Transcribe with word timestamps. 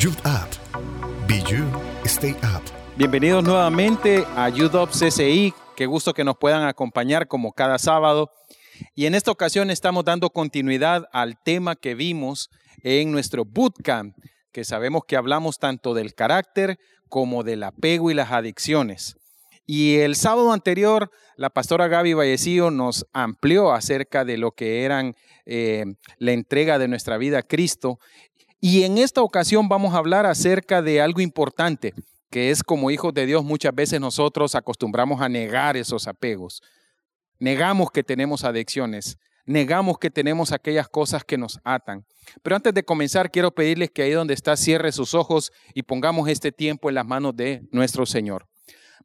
Youth 0.00 0.24
Up. 0.24 0.48
Be 1.28 1.42
You, 1.42 1.66
Stay 2.06 2.30
Up. 2.30 2.62
Bienvenidos 2.96 3.44
nuevamente 3.44 4.24
a 4.34 4.48
Youth 4.48 4.74
Up 4.74 4.88
CCI. 4.92 5.52
Qué 5.76 5.84
gusto 5.84 6.14
que 6.14 6.24
nos 6.24 6.38
puedan 6.38 6.66
acompañar 6.66 7.28
como 7.28 7.52
cada 7.52 7.78
sábado. 7.78 8.30
Y 8.94 9.04
en 9.04 9.14
esta 9.14 9.30
ocasión 9.30 9.68
estamos 9.68 10.06
dando 10.06 10.30
continuidad 10.30 11.06
al 11.12 11.38
tema 11.38 11.76
que 11.76 11.94
vimos 11.94 12.48
en 12.82 13.12
nuestro 13.12 13.44
bootcamp, 13.44 14.16
que 14.52 14.64
sabemos 14.64 15.02
que 15.06 15.16
hablamos 15.16 15.58
tanto 15.58 15.92
del 15.92 16.14
carácter 16.14 16.78
como 17.10 17.42
del 17.42 17.62
apego 17.62 18.10
y 18.10 18.14
las 18.14 18.32
adicciones. 18.32 19.16
Y 19.66 19.98
el 19.98 20.16
sábado 20.16 20.52
anterior, 20.52 21.10
la 21.36 21.50
pastora 21.50 21.88
Gaby 21.88 22.14
Vallecillo 22.14 22.70
nos 22.70 23.06
amplió 23.12 23.70
acerca 23.70 24.24
de 24.24 24.38
lo 24.38 24.52
que 24.52 24.82
eran 24.84 25.14
eh, 25.46 25.84
la 26.18 26.32
entrega 26.32 26.78
de 26.78 26.88
nuestra 26.88 27.18
vida 27.18 27.38
a 27.38 27.42
Cristo. 27.42 27.98
Y 28.60 28.82
en 28.82 28.98
esta 28.98 29.22
ocasión 29.22 29.68
vamos 29.68 29.94
a 29.94 29.98
hablar 29.98 30.26
acerca 30.26 30.82
de 30.82 31.00
algo 31.00 31.20
importante, 31.20 31.94
que 32.30 32.50
es 32.50 32.62
como 32.62 32.90
hijos 32.90 33.14
de 33.14 33.24
Dios 33.24 33.42
muchas 33.42 33.74
veces 33.74 34.00
nosotros 34.00 34.54
acostumbramos 34.54 35.22
a 35.22 35.30
negar 35.30 35.78
esos 35.78 36.06
apegos. 36.06 36.62
Negamos 37.38 37.90
que 37.90 38.04
tenemos 38.04 38.44
adicciones, 38.44 39.16
negamos 39.46 39.98
que 39.98 40.10
tenemos 40.10 40.52
aquellas 40.52 40.88
cosas 40.88 41.24
que 41.24 41.38
nos 41.38 41.58
atan. 41.64 42.04
Pero 42.42 42.56
antes 42.56 42.74
de 42.74 42.84
comenzar, 42.84 43.30
quiero 43.30 43.50
pedirles 43.50 43.90
que 43.90 44.02
ahí 44.02 44.12
donde 44.12 44.34
está 44.34 44.54
cierre 44.58 44.92
sus 44.92 45.14
ojos 45.14 45.52
y 45.72 45.82
pongamos 45.82 46.28
este 46.28 46.52
tiempo 46.52 46.90
en 46.90 46.96
las 46.96 47.06
manos 47.06 47.34
de 47.34 47.62
nuestro 47.72 48.04
Señor. 48.04 48.46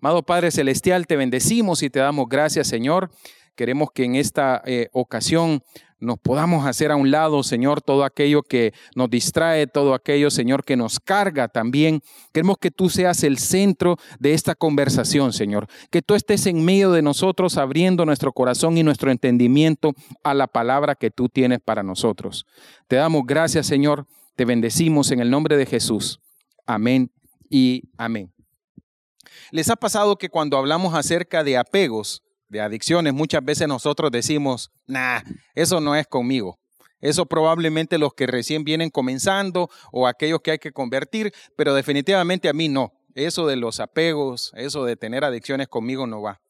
Amado 0.01 0.23
Padre 0.23 0.51
Celestial, 0.51 1.07
te 1.07 1.15
bendecimos 1.15 1.81
y 1.81 1.89
te 1.89 1.99
damos 1.99 2.27
gracias, 2.27 2.67
Señor. 2.67 3.09
Queremos 3.55 3.89
que 3.93 4.03
en 4.03 4.15
esta 4.15 4.61
eh, 4.65 4.89
ocasión 4.91 5.61
nos 5.99 6.19
podamos 6.19 6.65
hacer 6.65 6.91
a 6.91 6.95
un 6.95 7.09
lado, 7.09 7.41
Señor, 7.41 7.81
todo 7.81 8.03
aquello 8.03 8.43
que 8.43 8.73
nos 8.95 9.09
distrae, 9.09 9.65
todo 9.65 9.93
aquello, 9.93 10.29
Señor, 10.29 10.63
que 10.63 10.75
nos 10.75 10.99
carga 10.99 11.47
también. 11.47 12.01
Queremos 12.33 12.57
que 12.59 12.69
tú 12.69 12.89
seas 12.89 13.23
el 13.23 13.37
centro 13.37 13.97
de 14.19 14.33
esta 14.33 14.55
conversación, 14.55 15.33
Señor. 15.33 15.67
Que 15.89 16.01
tú 16.01 16.15
estés 16.15 16.45
en 16.47 16.63
medio 16.63 16.91
de 16.91 17.01
nosotros, 17.01 17.57
abriendo 17.57 18.05
nuestro 18.05 18.33
corazón 18.33 18.77
y 18.77 18.83
nuestro 18.83 19.09
entendimiento 19.09 19.93
a 20.23 20.33
la 20.33 20.47
palabra 20.47 20.95
que 20.95 21.11
tú 21.11 21.29
tienes 21.29 21.59
para 21.59 21.81
nosotros. 21.81 22.45
Te 22.87 22.97
damos 22.97 23.23
gracias, 23.25 23.65
Señor. 23.65 24.05
Te 24.35 24.45
bendecimos 24.45 25.11
en 25.11 25.21
el 25.21 25.29
nombre 25.29 25.55
de 25.55 25.65
Jesús. 25.65 26.19
Amén 26.65 27.09
y 27.49 27.83
amén. 27.97 28.33
¿Les 29.51 29.69
ha 29.69 29.75
pasado 29.75 30.17
que 30.17 30.29
cuando 30.29 30.57
hablamos 30.57 30.93
acerca 30.93 31.43
de 31.43 31.57
apegos, 31.57 32.24
de 32.49 32.61
adicciones, 32.61 33.13
muchas 33.13 33.43
veces 33.43 33.67
nosotros 33.67 34.11
decimos, 34.11 34.71
nah, 34.87 35.21
eso 35.53 35.79
no 35.79 35.95
es 35.95 36.07
conmigo? 36.07 36.59
Eso 37.01 37.25
probablemente 37.25 37.97
los 37.97 38.13
que 38.13 38.27
recién 38.27 38.63
vienen 38.63 38.89
comenzando 38.89 39.69
o 39.91 40.07
aquellos 40.07 40.41
que 40.41 40.51
hay 40.51 40.59
que 40.59 40.71
convertir, 40.71 41.33
pero 41.55 41.73
definitivamente 41.73 42.49
a 42.49 42.53
mí 42.53 42.69
no. 42.69 42.93
Eso 43.13 43.47
de 43.47 43.55
los 43.55 43.79
apegos, 43.79 44.51
eso 44.55 44.85
de 44.85 44.95
tener 44.95 45.23
adicciones 45.23 45.67
conmigo 45.67 46.07
no 46.07 46.21
va. 46.21 46.41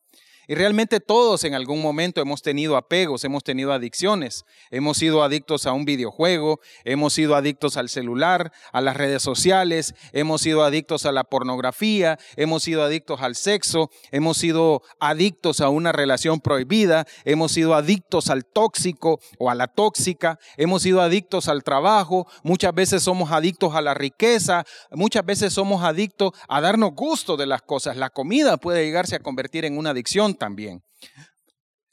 Y 0.48 0.56
realmente 0.56 1.00
todos 1.00 1.44
en 1.44 1.56
algún 1.56 1.82
momento 1.82 2.22
hemos 2.22 2.42
tenido 2.42 2.78
apegos, 2.78 3.24
hemos 3.24 3.44
tenido 3.44 3.74
adicciones. 3.74 4.46
Hemos 4.70 4.98
sido 4.98 5.24
adictos 5.24 5.66
a 5.66 5.74
un 5.74 5.86
videojuego, 5.86 6.60
hemos 6.84 7.14
sido 7.14 7.36
adictos 7.36 7.78
al 7.78 7.90
celular, 7.90 8.52
a 8.72 8.82
las 8.82 8.98
redes 8.98 9.22
sociales, 9.22 9.96
hemos 10.12 10.42
sido 10.42 10.64
adictos 10.64 11.06
a 11.06 11.12
la 11.12 11.24
pornografía, 11.24 12.18
hemos 12.36 12.64
sido 12.64 12.84
adictos 12.84 13.22
al 13.22 13.36
sexo, 13.36 13.90
hemos 14.12 14.38
sido 14.38 14.82
adictos 15.00 15.62
a 15.62 15.70
una 15.70 15.92
relación 15.92 16.40
prohibida, 16.40 17.06
hemos 17.24 17.52
sido 17.52 17.76
adictos 17.76 18.30
al 18.30 18.46
tóxico 18.46 19.20
o 19.40 19.50
a 19.50 19.56
la 19.56 19.68
tóxica, 19.68 20.40
hemos 20.58 20.84
sido 20.84 21.02
adictos 21.02 21.48
al 21.48 21.64
trabajo, 21.64 22.28
muchas 22.44 22.74
veces 22.74 23.04
somos 23.04 23.32
adictos 23.32 23.76
a 23.76 23.82
la 23.82 23.94
riqueza, 23.94 24.64
muchas 24.92 25.26
veces 25.26 25.54
somos 25.54 25.84
adictos 25.84 26.32
a 26.48 26.62
darnos 26.62 26.94
gusto 26.94 27.38
de 27.38 27.46
las 27.46 27.62
cosas. 27.62 27.98
La 27.98 28.10
comida 28.10 28.58
puede 28.58 28.86
llegarse 28.86 29.16
a 29.16 29.20
convertir 29.20 29.66
en 29.66 29.78
una 29.78 29.92
adicción 29.92 30.35
también. 30.36 30.84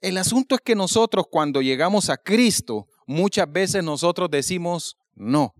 El 0.00 0.18
asunto 0.18 0.56
es 0.56 0.60
que 0.60 0.74
nosotros 0.74 1.26
cuando 1.30 1.62
llegamos 1.62 2.10
a 2.10 2.16
Cristo, 2.16 2.88
muchas 3.06 3.50
veces 3.50 3.84
nosotros 3.84 4.30
decimos, 4.30 4.96
no, 5.14 5.54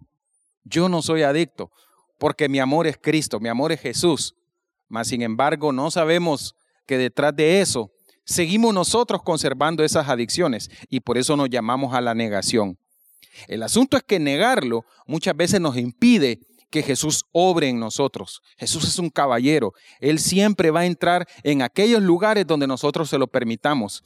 yo 0.65 0.89
no 0.89 1.03
soy 1.03 1.23
adicto, 1.23 1.71
porque 2.19 2.49
mi 2.49 2.59
amor 2.59 2.87
es 2.87 2.99
Cristo, 3.01 3.41
mi 3.41 3.49
amor 3.49 3.73
es 3.73 3.81
Jesús. 3.81 4.35
Mas 4.89 5.09
sin 5.09 5.23
embargo, 5.23 5.73
no 5.73 5.91
sabemos 5.91 6.55
que 6.87 6.99
detrás 6.99 7.35
de 7.35 7.61
eso 7.61 7.93
seguimos 8.25 8.75
nosotros 8.75 9.23
conservando 9.23 9.85
esas 9.85 10.09
adicciones 10.09 10.71
y 10.89 11.01
por 11.01 11.19
eso 11.19 11.37
nos 11.37 11.49
llamamos 11.49 11.95
a 11.95 12.01
la 12.01 12.15
negación. 12.15 12.79
El 13.49 13.63
asunto 13.63 13.97
es 13.97 14.03
que 14.03 14.19
negarlo 14.19 14.85
muchas 15.07 15.37
veces 15.37 15.61
nos 15.61 15.77
impide 15.77 16.41
que 16.73 16.83
Jesús 16.83 17.27
obre 17.31 17.69
en 17.69 17.79
nosotros. 17.79 18.43
Jesús 18.57 18.85
es 18.89 18.99
un 18.99 19.11
caballero. 19.11 19.75
Él 20.01 20.19
siempre 20.19 20.73
va 20.73 20.81
a 20.81 20.87
entrar 20.87 21.29
en 21.45 21.63
aquellos 21.63 22.03
lugares 22.03 22.47
donde 22.47 22.67
nosotros 22.67 23.09
se 23.11 23.19
lo 23.19 23.29
permitamos. 23.29 24.03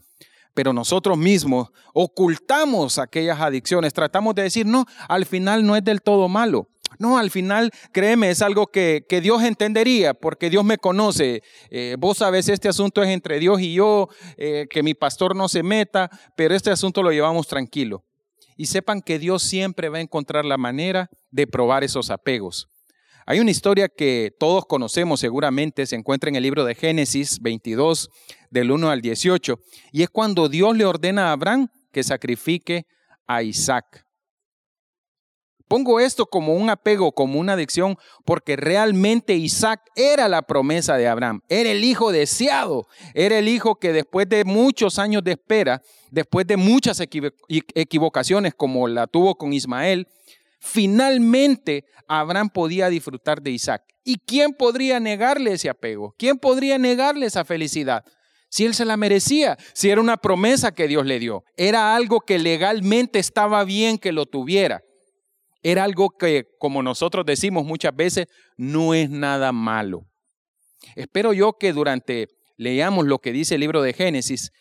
Pero 0.52 0.72
nosotros 0.72 1.16
mismos 1.16 1.68
ocultamos 1.94 2.98
aquellas 2.98 3.40
adicciones. 3.40 3.94
Tratamos 3.94 4.34
de 4.34 4.42
decir, 4.42 4.66
no, 4.66 4.84
al 5.08 5.24
final 5.26 5.64
no 5.64 5.76
es 5.76 5.84
del 5.84 6.02
todo 6.02 6.28
malo. 6.28 6.68
No, 6.98 7.18
al 7.18 7.30
final, 7.30 7.70
créeme, 7.92 8.30
es 8.30 8.42
algo 8.42 8.66
que, 8.66 9.04
Dios 9.22 9.42
entendería, 9.42 10.14
porque 10.14 10.50
Dios 10.50 10.64
me 10.64 10.78
conoce. 10.78 11.42
Eh, 11.70 11.96
vos 11.98 12.18
sabés, 12.18 12.48
este 12.48 12.68
asunto 12.68 13.02
es 13.02 13.10
entre 13.10 13.38
Dios 13.38 13.60
y 13.60 13.74
yo, 13.74 14.08
eh, 14.36 14.66
que 14.68 14.82
mi 14.82 14.94
pastor 14.94 15.36
no 15.36 15.48
se 15.48 15.62
meta, 15.62 16.10
pero 16.36 16.54
este 16.54 16.70
asunto 16.70 17.02
lo 17.02 17.10
llevamos 17.12 17.46
tranquilo 17.46 18.02
y 18.56 18.66
sepan 18.66 19.02
que 19.02 19.18
Dios 19.18 19.42
siempre 19.42 19.88
va 19.88 19.98
a 19.98 20.02
encontrar 20.02 20.44
la 20.44 20.56
manera 20.56 21.10
de 21.30 21.46
probar 21.46 21.84
esos 21.84 22.10
apegos. 22.10 22.68
Hay 23.26 23.40
una 23.40 23.50
historia 23.50 23.88
que 23.88 24.32
todos 24.38 24.66
conocemos 24.66 25.18
seguramente, 25.18 25.84
se 25.86 25.96
encuentra 25.96 26.30
en 26.30 26.36
el 26.36 26.44
libro 26.44 26.64
de 26.64 26.76
Génesis 26.76 27.40
22, 27.40 28.08
del 28.50 28.70
1 28.70 28.88
al 28.88 29.00
18, 29.02 29.58
y 29.92 30.02
es 30.02 30.10
cuando 30.10 30.48
Dios 30.48 30.76
le 30.76 30.84
ordena 30.84 31.28
a 31.28 31.32
Abraham 31.32 31.68
que 31.92 32.04
sacrifique 32.04 32.86
a 33.26 33.42
Isaac. 33.42 34.05
Pongo 35.68 35.98
esto 35.98 36.26
como 36.26 36.54
un 36.54 36.70
apego, 36.70 37.10
como 37.12 37.40
una 37.40 37.54
adicción, 37.54 37.96
porque 38.24 38.54
realmente 38.56 39.34
Isaac 39.34 39.80
era 39.96 40.28
la 40.28 40.42
promesa 40.42 40.96
de 40.96 41.08
Abraham, 41.08 41.40
era 41.48 41.70
el 41.70 41.82
hijo 41.82 42.12
deseado, 42.12 42.86
era 43.14 43.38
el 43.38 43.48
hijo 43.48 43.74
que 43.74 43.92
después 43.92 44.28
de 44.28 44.44
muchos 44.44 45.00
años 45.00 45.24
de 45.24 45.32
espera, 45.32 45.82
después 46.10 46.46
de 46.46 46.56
muchas 46.56 47.00
equivocaciones 47.00 48.54
como 48.54 48.86
la 48.86 49.08
tuvo 49.08 49.34
con 49.34 49.52
Ismael, 49.52 50.06
finalmente 50.60 51.84
Abraham 52.06 52.50
podía 52.50 52.88
disfrutar 52.88 53.42
de 53.42 53.50
Isaac. 53.50 53.82
¿Y 54.04 54.18
quién 54.18 54.52
podría 54.52 55.00
negarle 55.00 55.54
ese 55.54 55.68
apego? 55.68 56.14
¿Quién 56.16 56.38
podría 56.38 56.78
negarle 56.78 57.26
esa 57.26 57.44
felicidad? 57.44 58.04
Si 58.48 58.64
él 58.64 58.74
se 58.74 58.84
la 58.84 58.96
merecía, 58.96 59.58
si 59.74 59.90
era 59.90 60.00
una 60.00 60.16
promesa 60.16 60.72
que 60.72 60.86
Dios 60.86 61.04
le 61.04 61.18
dio, 61.18 61.42
era 61.56 61.96
algo 61.96 62.20
que 62.20 62.38
legalmente 62.38 63.18
estaba 63.18 63.64
bien 63.64 63.98
que 63.98 64.12
lo 64.12 64.26
tuviera. 64.26 64.82
Era 65.62 65.84
algo 65.84 66.10
que, 66.10 66.46
como 66.58 66.82
nosotros 66.82 67.24
decimos 67.26 67.64
muchas 67.64 67.94
veces, 67.94 68.26
no 68.56 68.94
es 68.94 69.10
nada 69.10 69.52
malo. 69.52 70.06
Espero 70.94 71.32
yo 71.32 71.54
que 71.54 71.72
durante 71.72 72.28
leamos 72.56 73.06
lo 73.06 73.18
que 73.18 73.32
dice 73.32 73.54
el 73.54 73.60
libro 73.60 73.82
de 73.82 73.92
Génesis, 73.92 74.52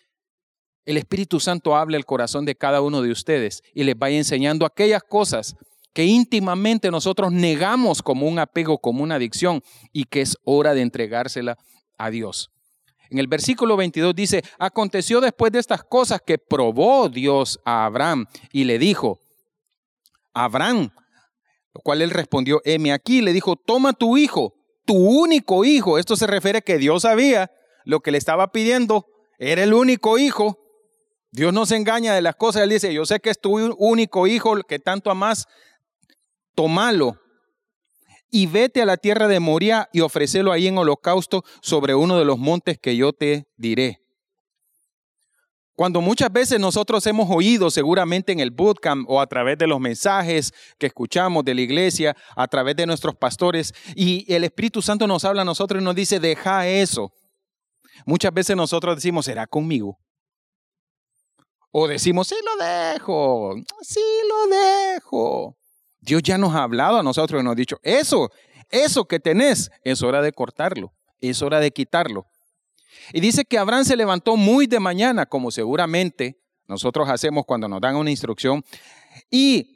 el 0.86 0.98
Espíritu 0.98 1.40
Santo 1.40 1.76
hable 1.76 1.98
al 1.98 2.06
corazón 2.06 2.46
de 2.46 2.56
cada 2.56 2.82
uno 2.82 3.02
de 3.02 3.12
ustedes 3.12 3.64
y 3.74 3.84
les 3.84 3.98
vaya 3.98 4.18
enseñando 4.18 4.66
aquellas 4.66 5.02
cosas 5.04 5.56
que 5.94 6.04
íntimamente 6.04 6.92
nosotros 6.92 7.32
negamos 7.32 8.04
como 8.04 8.28
un 8.28 8.38
apego, 8.38 8.80
como 8.80 9.02
una 9.02 9.16
adicción, 9.16 9.64
y 9.94 10.04
que 10.04 10.22
es 10.22 10.38
hora 10.44 10.74
de 10.74 10.82
entregársela 10.82 11.58
a 11.98 12.10
Dios. 12.10 12.52
En 13.10 13.18
el 13.18 13.28
versículo 13.28 13.78
22 13.78 14.14
dice, 14.14 14.44
aconteció 14.60 15.22
después 15.22 15.54
de 15.54 15.60
estas 15.60 15.84
cosas 15.84 16.20
que 16.26 16.38
probó 16.38 17.08
Dios 17.08 17.60
a 17.64 17.86
Abraham 17.86 18.26
y 18.52 18.66
le 18.66 18.78
dijo, 18.78 19.22
Abraham, 20.36 20.92
lo 21.74 21.82
cual 21.82 22.02
él 22.02 22.12
respondió, 22.12 22.62
heme 22.64 22.94
aquí, 22.94 23.22
le 23.22 23.34
dijo, 23.34 23.56
toma 23.56 23.94
tu 23.94 24.18
hijo, 24.18 24.54
tu 24.86 24.96
único 24.96 25.66
hijo. 25.66 25.98
Esto 25.98 26.16
se 26.16 26.28
refiere 26.28 26.60
a 26.60 26.62
que 26.62 26.78
Dios 26.78 27.02
sabía 27.02 27.50
lo 27.84 28.02
que 28.02 28.12
le 28.12 28.18
estaba 28.18 28.52
pidiendo, 28.52 29.08
era 29.40 29.64
el 29.64 29.74
único 29.74 30.18
hijo. 30.18 30.60
Dios 31.32 31.54
no 31.54 31.66
se 31.66 31.76
engaña 31.76 32.14
de 32.14 32.22
las 32.22 32.36
cosas, 32.36 32.64
él 32.64 32.70
dice, 32.70 32.94
yo 32.94 33.06
sé 33.06 33.20
que 33.20 33.30
es 33.30 33.40
tu 33.40 33.58
único 33.78 34.28
hijo 34.28 34.62
que 34.64 34.80
tanto 34.80 35.10
amas, 35.10 35.48
tomalo 36.54 37.20
y 38.36 38.48
vete 38.48 38.82
a 38.82 38.86
la 38.86 38.98
tierra 38.98 39.30
de 39.30 39.40
Moria 39.40 39.90
y 39.94 40.02
ofrecelo 40.02 40.52
ahí 40.52 40.68
en 40.68 40.78
holocausto 40.78 41.44
sobre 41.62 41.96
uno 41.96 42.18
de 42.18 42.26
los 42.26 42.38
montes 42.38 42.78
que 42.78 42.98
yo 42.98 43.14
te 43.14 43.48
diré. 43.56 44.05
Cuando 45.76 46.00
muchas 46.00 46.32
veces 46.32 46.58
nosotros 46.58 47.06
hemos 47.06 47.30
oído 47.30 47.70
seguramente 47.70 48.32
en 48.32 48.40
el 48.40 48.52
bootcamp 48.52 49.10
o 49.10 49.20
a 49.20 49.28
través 49.28 49.58
de 49.58 49.68
los 49.68 49.82
mensajes 49.82 50.54
que 50.80 50.88
escuchamos 50.88 51.44
de 51.44 51.54
la 51.54 51.62
iglesia, 51.62 52.16
a 52.38 52.48
través 52.48 52.78
de 52.78 52.86
nuestros 52.86 53.16
pastores, 53.16 53.74
y 53.94 54.26
el 54.34 54.46
Espíritu 54.46 54.82
Santo 54.82 55.06
nos 55.06 55.26
habla 55.26 55.42
a 55.42 55.46
nosotros 55.46 55.82
y 55.82 55.86
nos 55.86 55.94
dice, 55.94 56.22
deja 56.22 56.66
eso. 56.66 57.12
Muchas 58.06 58.34
veces 58.34 58.56
nosotros 58.56 58.96
decimos, 58.96 59.26
¿será 59.26 59.48
conmigo? 59.48 59.98
O 61.72 61.90
decimos, 61.90 62.30
sí 62.30 62.36
lo 62.42 62.66
dejo, 62.66 63.56
sí 63.82 64.00
lo 64.30 64.56
dejo. 64.56 65.58
Dios 66.00 66.24
ya 66.24 66.38
nos 66.38 66.56
ha 66.56 66.64
hablado 66.64 67.00
a 67.00 67.04
nosotros 67.04 67.42
y 67.42 67.44
nos 67.44 67.52
ha 67.52 67.56
dicho, 67.56 67.78
eso, 67.84 68.30
eso 68.70 69.06
que 69.06 69.20
tenés, 69.20 69.70
es 69.84 70.02
hora 70.04 70.22
de 70.22 70.32
cortarlo, 70.32 70.94
es 71.20 71.42
hora 71.42 71.60
de 71.60 71.72
quitarlo. 71.72 72.28
Y 73.14 73.20
dice 73.20 73.46
que 73.46 73.58
Abraham 73.58 73.86
se 73.86 73.96
levantó 73.96 74.36
muy 74.36 74.68
de 74.68 74.80
mañana, 74.80 75.26
como 75.26 75.52
seguramente 75.52 76.40
nosotros 76.68 77.10
hacemos 77.10 77.46
cuando 77.46 77.68
nos 77.68 77.82
dan 77.82 77.96
una 77.96 78.12
instrucción, 78.12 78.64
y 79.30 79.76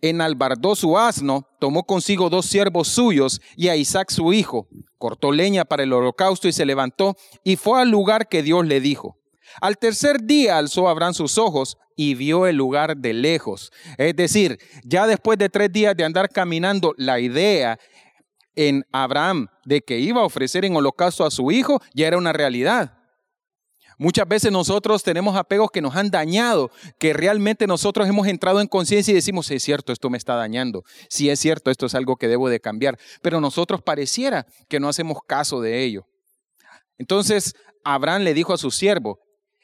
enalbardó 0.00 0.76
su 0.76 0.96
asno, 0.96 1.46
tomó 1.58 1.84
consigo 1.84 2.30
dos 2.30 2.46
siervos 2.46 2.88
suyos 2.88 3.40
y 3.56 3.68
a 3.68 3.76
Isaac 3.76 4.10
su 4.10 4.32
hijo, 4.32 4.68
cortó 4.96 5.32
leña 5.32 5.64
para 5.64 5.82
el 5.82 5.92
holocausto 5.92 6.48
y 6.48 6.52
se 6.52 6.64
levantó 6.64 7.16
y 7.42 7.56
fue 7.56 7.80
al 7.80 7.90
lugar 7.90 8.28
que 8.28 8.42
Dios 8.42 8.66
le 8.66 8.80
dijo. 8.80 9.16
Al 9.60 9.78
tercer 9.78 10.22
día 10.22 10.58
alzó 10.58 10.88
Abraham 10.88 11.14
sus 11.14 11.38
ojos 11.38 11.78
y 11.96 12.14
vio 12.14 12.46
el 12.46 12.56
lugar 12.56 12.96
de 12.96 13.12
lejos. 13.12 13.72
Es 13.96 14.14
decir, 14.14 14.58
ya 14.84 15.06
después 15.06 15.38
de 15.38 15.48
tres 15.48 15.72
días 15.72 15.96
de 15.96 16.04
andar 16.04 16.28
caminando, 16.28 16.94
la 16.96 17.18
idea 17.18 17.78
en 18.58 18.84
Abraham 18.90 19.46
de 19.64 19.82
que 19.82 20.00
iba 20.00 20.20
a 20.20 20.24
ofrecer 20.24 20.64
en 20.64 20.74
holocausto 20.74 21.24
a 21.24 21.30
su 21.30 21.52
hijo 21.52 21.80
ya 21.94 22.08
era 22.08 22.18
una 22.18 22.32
realidad. 22.32 22.98
Muchas 23.98 24.26
veces 24.26 24.50
nosotros 24.50 25.04
tenemos 25.04 25.36
apegos 25.36 25.70
que 25.70 25.80
nos 25.80 25.94
han 25.94 26.10
dañado, 26.10 26.72
que 26.98 27.12
realmente 27.12 27.68
nosotros 27.68 28.08
hemos 28.08 28.26
entrado 28.26 28.60
en 28.60 28.66
conciencia 28.66 29.12
y 29.12 29.14
decimos, 29.14 29.48
es 29.52 29.62
cierto, 29.62 29.92
esto 29.92 30.10
me 30.10 30.18
está 30.18 30.34
dañando, 30.34 30.82
sí 31.08 31.30
es 31.30 31.38
cierto, 31.38 31.70
esto 31.70 31.86
es 31.86 31.94
algo 31.94 32.16
que 32.16 32.26
debo 32.26 32.48
de 32.48 32.58
cambiar, 32.58 32.98
pero 33.22 33.40
nosotros 33.40 33.80
pareciera 33.80 34.44
que 34.68 34.80
no 34.80 34.88
hacemos 34.88 35.18
caso 35.24 35.60
de 35.60 35.84
ello. 35.84 36.06
Entonces 36.96 37.54
Abraham 37.84 38.22
le 38.22 38.34
dijo 38.34 38.52
a 38.52 38.58
su 38.58 38.72
siervo, 38.72 39.20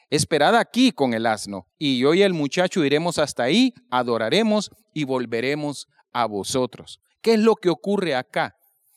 esperad 0.08 0.54
aquí 0.54 0.92
con 0.92 1.14
el 1.14 1.26
asno, 1.26 1.66
y 1.78 1.98
yo 1.98 2.14
y 2.14 2.22
el 2.22 2.32
muchacho 2.32 2.84
iremos 2.84 3.18
hasta 3.18 3.42
ahí, 3.42 3.74
adoraremos 3.90 4.70
y 4.92 5.02
volveremos 5.02 5.88
a 6.12 6.26
vosotros. 6.26 7.00
¿Qué 7.22 7.34
es 7.34 7.40
lo 7.40 7.56
que 7.56 7.70
ocurre 7.70 8.14
acá? 8.14 8.54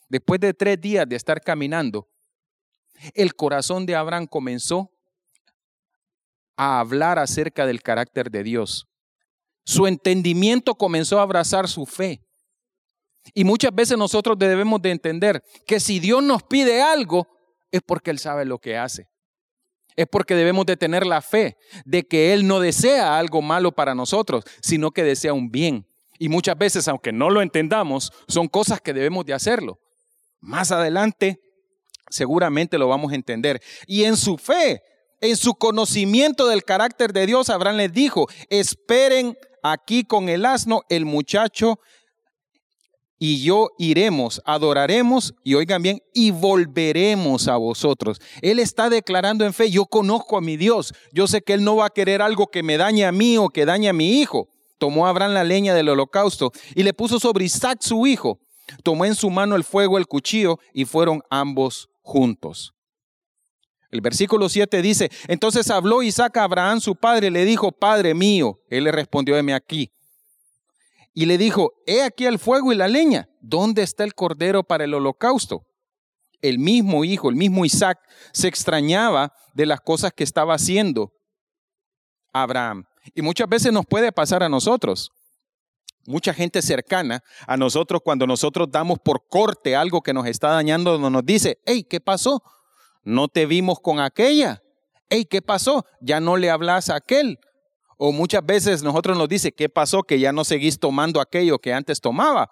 Después 0.09 0.39
de 0.39 0.53
tres 0.53 0.79
días 0.79 1.07
de 1.07 1.15
estar 1.15 1.41
caminando, 1.41 2.07
el 3.13 3.35
corazón 3.35 3.85
de 3.85 3.95
Abraham 3.95 4.27
comenzó 4.27 4.91
a 6.55 6.79
hablar 6.79 7.19
acerca 7.19 7.65
del 7.65 7.81
carácter 7.81 8.31
de 8.31 8.43
Dios. 8.43 8.87
Su 9.63 9.85
entendimiento 9.85 10.75
comenzó 10.75 11.19
a 11.19 11.23
abrazar 11.23 11.67
su 11.67 11.85
fe. 11.85 12.23
Y 13.33 13.43
muchas 13.43 13.75
veces 13.75 13.97
nosotros 13.97 14.39
debemos 14.39 14.81
de 14.81 14.91
entender 14.91 15.43
que 15.65 15.79
si 15.79 15.99
Dios 15.99 16.23
nos 16.23 16.43
pide 16.43 16.81
algo, 16.81 17.27
es 17.69 17.81
porque 17.85 18.11
Él 18.11 18.19
sabe 18.19 18.45
lo 18.45 18.59
que 18.59 18.77
hace. 18.77 19.09
Es 19.95 20.07
porque 20.07 20.35
debemos 20.35 20.65
de 20.65 20.77
tener 20.77 21.05
la 21.05 21.21
fe 21.21 21.57
de 21.83 22.07
que 22.07 22.33
Él 22.33 22.47
no 22.47 22.59
desea 22.59 23.17
algo 23.17 23.41
malo 23.41 23.73
para 23.73 23.93
nosotros, 23.93 24.45
sino 24.61 24.91
que 24.91 25.03
desea 25.03 25.33
un 25.33 25.51
bien. 25.51 25.85
Y 26.17 26.29
muchas 26.29 26.57
veces, 26.57 26.87
aunque 26.87 27.11
no 27.11 27.29
lo 27.29 27.41
entendamos, 27.41 28.11
son 28.27 28.47
cosas 28.47 28.79
que 28.79 28.93
debemos 28.93 29.25
de 29.25 29.33
hacerlo. 29.33 29.79
Más 30.39 30.71
adelante, 30.71 31.39
seguramente 32.09 32.77
lo 32.77 32.87
vamos 32.87 33.11
a 33.11 33.15
entender. 33.15 33.61
Y 33.85 34.03
en 34.03 34.17
su 34.17 34.37
fe 34.37 34.81
en 35.21 35.35
su 35.35 35.55
conocimiento 35.55 36.47
del 36.47 36.63
carácter 36.63 37.11
de 37.11 37.25
Dios, 37.25 37.49
Abraham 37.49 37.77
les 37.77 37.91
dijo, 37.91 38.27
esperen 38.49 39.37
aquí 39.63 40.03
con 40.03 40.29
el 40.29 40.45
asno, 40.45 40.83
el 40.89 41.05
muchacho 41.05 41.79
y 43.19 43.41
yo 43.41 43.69
iremos, 43.79 44.43
adoraremos 44.45 45.33
y 45.43 45.55
oigan 45.55 45.81
bien, 45.81 46.03
y 46.13 46.29
volveremos 46.29 47.47
a 47.47 47.57
vosotros. 47.57 48.19
Él 48.43 48.59
está 48.59 48.91
declarando 48.91 49.43
en 49.43 49.53
fe, 49.53 49.71
yo 49.71 49.85
conozco 49.85 50.37
a 50.37 50.41
mi 50.41 50.55
Dios, 50.55 50.93
yo 51.11 51.25
sé 51.25 51.41
que 51.41 51.53
Él 51.53 51.63
no 51.63 51.77
va 51.77 51.87
a 51.87 51.89
querer 51.89 52.21
algo 52.21 52.47
que 52.47 52.61
me 52.61 52.77
dañe 52.77 53.05
a 53.05 53.11
mí 53.11 53.37
o 53.37 53.49
que 53.49 53.65
dañe 53.65 53.89
a 53.89 53.93
mi 53.93 54.19
hijo. 54.19 54.49
Tomó 54.77 55.07
Abraham 55.07 55.33
la 55.33 55.43
leña 55.43 55.73
del 55.73 55.89
holocausto 55.89 56.51
y 56.75 56.83
le 56.83 56.93
puso 56.93 57.19
sobre 57.19 57.45
Isaac 57.45 57.79
su 57.81 58.05
hijo. 58.05 58.39
Tomó 58.83 59.05
en 59.05 59.15
su 59.15 59.29
mano 59.29 59.55
el 59.55 59.63
fuego, 59.63 59.97
el 59.97 60.07
cuchillo 60.07 60.59
y 60.73 60.85
fueron 60.85 61.21
ambos 61.29 61.89
juntos. 62.01 62.73
El 63.89 64.01
versículo 64.01 64.49
7 64.49 64.81
dice, 64.81 65.09
entonces 65.27 65.69
habló 65.69 66.03
Isaac 66.03 66.37
a 66.37 66.43
Abraham 66.43 66.81
su 66.81 66.95
padre, 66.95 67.31
le 67.31 67.45
dijo, 67.45 67.71
Padre 67.71 68.13
mío. 68.13 68.59
Él 68.69 68.83
le 68.83 68.91
respondió, 68.91 69.37
heme 69.37 69.53
aquí. 69.53 69.91
Y 71.13 71.25
le 71.25 71.37
dijo, 71.37 71.73
he 71.85 72.03
aquí 72.03 72.25
el 72.25 72.37
fuego 72.37 72.71
y 72.71 72.75
la 72.75 72.87
leña. 72.87 73.29
¿Dónde 73.41 73.81
está 73.81 74.03
el 74.03 74.13
cordero 74.13 74.63
para 74.63 74.83
el 74.83 74.93
holocausto? 74.93 75.65
El 76.41 76.59
mismo 76.59 77.05
hijo, 77.05 77.29
el 77.29 77.35
mismo 77.35 77.65
Isaac, 77.65 77.97
se 78.33 78.47
extrañaba 78.47 79.33
de 79.53 79.65
las 79.65 79.79
cosas 79.81 80.11
que 80.13 80.23
estaba 80.23 80.53
haciendo 80.53 81.11
Abraham. 82.33 82.83
Y 83.15 83.21
muchas 83.21 83.47
veces 83.47 83.71
nos 83.71 83.85
puede 83.85 84.11
pasar 84.11 84.43
a 84.43 84.49
nosotros. 84.49 85.11
Mucha 86.07 86.33
gente 86.33 86.63
cercana 86.63 87.23
a 87.45 87.55
nosotros, 87.55 88.01
cuando 88.03 88.25
nosotros 88.25 88.67
damos 88.71 88.97
por 88.97 89.27
corte 89.27 89.75
algo 89.75 90.01
que 90.01 90.13
nos 90.13 90.25
está 90.25 90.49
dañando, 90.49 90.97
nos 90.97 91.23
dice, 91.23 91.59
hey, 91.65 91.85
¿qué 91.87 91.99
pasó? 91.99 92.41
no 93.07 93.29
te 93.29 93.45
vimos 93.45 93.79
con 93.79 94.01
aquella. 94.01 94.61
Hey, 95.09 95.23
¿qué 95.23 95.41
pasó? 95.41 95.85
Ya 96.01 96.19
no 96.19 96.35
le 96.35 96.49
hablas 96.49 96.89
a 96.89 96.97
aquel. 96.97 97.39
O 97.97 98.11
muchas 98.11 98.45
veces 98.45 98.83
nosotros 98.83 99.17
nos 99.17 99.29
dice, 99.29 99.53
¿qué 99.53 99.69
pasó? 99.69 100.03
Que 100.03 100.19
ya 100.19 100.33
no 100.33 100.43
seguís 100.43 100.77
tomando 100.77 101.21
aquello 101.21 101.57
que 101.57 101.73
antes 101.73 102.01
tomaba. 102.01 102.51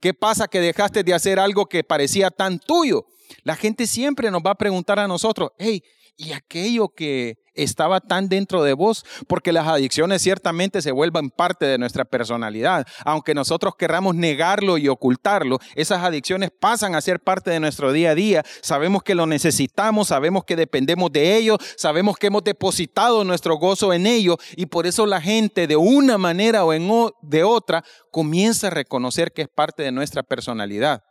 ¿Qué 0.00 0.12
pasa 0.12 0.48
que 0.48 0.60
dejaste 0.60 1.02
de 1.02 1.14
hacer 1.14 1.38
algo 1.38 1.64
que 1.64 1.82
parecía 1.82 2.30
tan 2.30 2.58
tuyo? 2.58 3.06
La 3.42 3.56
gente 3.56 3.86
siempre 3.86 4.30
nos 4.30 4.42
va 4.42 4.50
a 4.50 4.54
preguntar 4.54 4.98
a 4.98 5.08
nosotros, 5.08 5.50
hey, 5.56 5.82
¿y 6.16 6.32
aquello 6.32 6.90
que 6.90 7.38
estaba 7.54 8.00
tan 8.00 8.28
dentro 8.28 8.62
de 8.62 8.72
vos, 8.72 9.04
porque 9.26 9.52
las 9.52 9.66
adicciones 9.66 10.22
ciertamente 10.22 10.80
se 10.82 10.92
vuelven 10.92 11.30
parte 11.30 11.66
de 11.66 11.78
nuestra 11.78 12.04
personalidad. 12.04 12.86
Aunque 13.04 13.34
nosotros 13.34 13.74
querramos 13.76 14.14
negarlo 14.14 14.78
y 14.78 14.88
ocultarlo, 14.88 15.58
esas 15.74 16.02
adicciones 16.02 16.50
pasan 16.50 16.94
a 16.94 17.00
ser 17.00 17.20
parte 17.20 17.50
de 17.50 17.60
nuestro 17.60 17.92
día 17.92 18.10
a 18.10 18.14
día. 18.14 18.44
Sabemos 18.62 19.02
que 19.02 19.14
lo 19.14 19.26
necesitamos, 19.26 20.08
sabemos 20.08 20.44
que 20.44 20.56
dependemos 20.56 21.10
de 21.12 21.36
ello, 21.36 21.58
sabemos 21.76 22.16
que 22.16 22.28
hemos 22.28 22.44
depositado 22.44 23.24
nuestro 23.24 23.56
gozo 23.56 23.92
en 23.92 24.06
ello 24.06 24.38
y 24.56 24.66
por 24.66 24.86
eso 24.86 25.06
la 25.06 25.20
gente 25.20 25.66
de 25.66 25.76
una 25.76 26.18
manera 26.18 26.64
o 26.64 26.72
en 26.72 26.84
de 27.22 27.44
otra 27.44 27.84
comienza 28.10 28.68
a 28.68 28.70
reconocer 28.70 29.32
que 29.32 29.42
es 29.42 29.48
parte 29.48 29.82
de 29.82 29.92
nuestra 29.92 30.22
personalidad. 30.22 31.02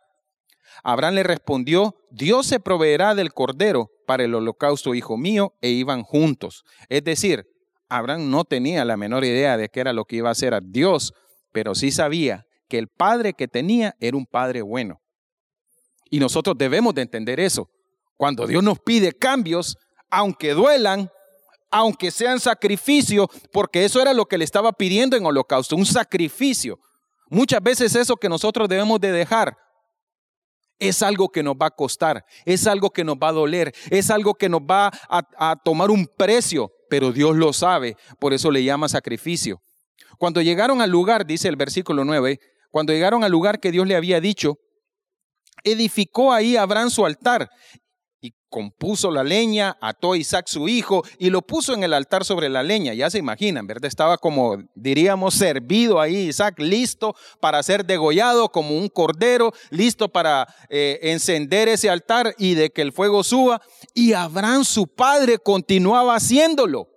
Abraham 0.84 1.16
le 1.16 1.24
respondió, 1.24 1.96
Dios 2.10 2.48
se 2.48 2.60
proveerá 2.60 3.16
del 3.16 3.34
cordero 3.34 3.90
para 4.08 4.24
el 4.24 4.34
holocausto, 4.34 4.96
hijo 4.96 5.18
mío, 5.18 5.54
e 5.62 5.70
iban 5.70 6.04
juntos. 6.04 6.64
Es 6.90 7.04
decir, 7.04 7.46
Abraham 7.90 8.30
no 8.30 8.44
tenía 8.44 8.86
la 8.86 8.98
menor 8.98 9.24
idea 9.24 9.58
de 9.58 9.70
qué 9.70 9.82
era 9.82 9.94
lo 9.94 10.06
que 10.06 10.18
iba 10.18 10.30
a 10.30 10.34
hacer 10.34 10.54
a 10.54 10.62
Dios, 10.62 11.14
pero 11.52 11.76
sí 11.76 11.92
sabía 11.92 12.46
que 12.68 12.78
el 12.80 12.88
padre 12.88 13.34
que 13.34 13.48
tenía 13.48 13.96
era 14.00 14.18
un 14.18 14.26
padre 14.26 14.62
bueno. 14.62 15.00
Y 16.10 16.20
nosotros 16.20 16.58
debemos 16.58 16.94
de 16.96 17.04
entender 17.04 17.40
eso. 17.40 17.70
Cuando 18.18 18.48
Dios 18.48 18.64
nos 18.64 18.80
pide 18.80 19.12
cambios, 19.14 19.78
aunque 20.10 20.54
duelan, 20.54 21.10
aunque 21.72 22.12
sean 22.12 22.40
sacrificio, 22.40 23.28
porque 23.52 23.84
eso 23.84 24.02
era 24.02 24.14
lo 24.14 24.26
que 24.26 24.38
le 24.38 24.46
estaba 24.46 24.72
pidiendo 24.72 25.18
en 25.18 25.26
holocausto, 25.26 25.76
un 25.76 25.86
sacrificio. 25.86 26.80
Muchas 27.30 27.64
veces 27.64 27.96
eso 27.96 28.16
que 28.16 28.30
nosotros 28.30 28.70
debemos 28.70 29.00
de 29.02 29.12
dejar 29.12 29.58
es 30.80 31.02
algo 31.02 31.30
que 31.30 31.44
nos 31.44 31.56
va 31.56 31.68
a 31.68 31.72
costar, 31.72 32.26
es 32.46 32.68
algo 32.68 32.90
que 32.90 33.04
nos 33.04 33.16
va 33.16 33.30
a 33.30 33.34
doler, 33.34 33.74
es 33.90 34.10
algo 34.10 34.34
que 34.34 34.50
nos 34.50 34.62
va 34.62 34.92
a, 35.10 35.56
tomar 35.64 35.92
un 35.92 36.08
precio, 36.08 36.72
pero 36.90 37.12
Dios 37.12 37.36
lo 37.36 37.54
sabe, 37.54 37.96
por 38.20 38.34
eso 38.34 38.52
le 38.52 38.64
llama 38.64 38.90
sacrificio. 38.90 39.62
Cuando 40.18 40.42
llegaron 40.42 40.82
al 40.82 40.90
lugar, 40.90 41.26
dice 41.26 41.48
el 41.48 41.56
versículo 41.56 42.04
9, 42.06 42.40
cuando 42.72 42.94
llegaron 42.94 43.24
al 43.24 43.32
lugar 43.32 43.60
que 43.60 43.72
Dios 43.72 43.88
le 43.88 43.96
había 43.96 44.20
dicho, 44.20 44.58
edificó 45.64 46.34
ahí 46.34 46.58
Abraham 46.58 46.90
su 46.90 47.06
altar 47.06 47.50
y 48.24 48.34
compuso 48.50 49.12
la 49.12 49.22
leña, 49.22 49.78
ató 49.82 50.14
a 50.14 50.18
Isaac 50.18 50.46
su 50.48 50.70
hijo 50.70 51.04
y 51.20 51.30
lo 51.30 51.42
puso 51.42 51.74
en 51.74 51.84
el 51.84 51.94
altar 51.94 52.24
sobre 52.24 52.48
la 52.48 52.64
leña. 52.64 52.94
Ya 52.94 53.10
se 53.10 53.18
imaginan, 53.18 53.68
¿verdad? 53.68 53.90
Estaba 53.90 54.18
como, 54.18 54.64
diríamos, 54.76 55.34
servido 55.34 56.00
ahí 56.00 56.30
Isaac, 56.30 56.58
listo 56.58 57.16
para 57.42 57.62
ser 57.64 57.86
degollado 57.86 58.50
como 58.50 58.78
un 58.78 58.88
cordero, 58.88 59.52
listo 59.72 60.08
para 60.08 60.48
eh, 60.70 61.00
encender 61.04 61.68
ese 61.68 61.90
altar 61.90 62.34
y 62.38 62.54
de 62.56 62.70
que 62.70 62.82
el 62.82 62.94
fuego 62.94 63.26
suba. 63.26 63.62
Y 63.94 64.14
Abraham, 64.14 64.64
su 64.64 64.88
padre, 64.88 65.38
continuaba 65.38 66.16
haciéndolo 66.16 66.93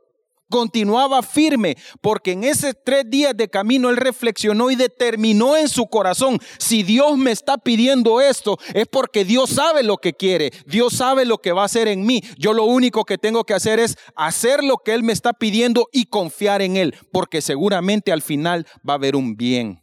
continuaba 0.49 1.23
firme, 1.23 1.77
porque 2.01 2.33
en 2.33 2.45
esos 2.45 2.75
tres 2.85 3.05
días 3.09 3.37
de 3.37 3.49
camino 3.49 3.91
él 3.91 3.97
reflexionó 3.97 4.71
y 4.71 4.77
determinó 4.77 5.57
en 5.57 5.69
su 5.69 5.87
corazón, 5.87 6.39
si 6.59 6.83
Dios 6.83 7.17
me 7.19 7.33
está 7.33 7.59
pidiendo 7.59 8.21
esto, 8.21 8.59
es 8.75 8.87
porque 8.87 9.25
Dios 9.25 9.51
sabe 9.51 9.83
lo 9.83 9.99
que 9.99 10.13
quiere, 10.13 10.51
Dios 10.67 10.95
sabe 10.95 11.25
lo 11.25 11.39
que 11.39 11.53
va 11.53 11.63
a 11.63 11.67
hacer 11.67 11.89
en 11.89 12.07
mí. 12.07 12.23
Yo 12.39 12.53
lo 12.53 12.65
único 12.65 13.05
que 13.05 13.19
tengo 13.19 13.45
que 13.45 13.55
hacer 13.55 13.79
es 13.79 13.97
hacer 14.15 14.63
lo 14.63 14.79
que 14.79 14.95
Él 14.95 15.03
me 15.03 15.13
está 15.13 15.33
pidiendo 15.33 15.89
y 15.93 16.07
confiar 16.07 16.63
en 16.63 16.77
Él, 16.77 16.95
porque 17.13 17.43
seguramente 17.43 18.13
al 18.13 18.23
final 18.23 18.67
va 18.89 18.95
a 18.95 18.97
haber 18.97 19.17
un 19.17 19.37
bien. 19.37 19.83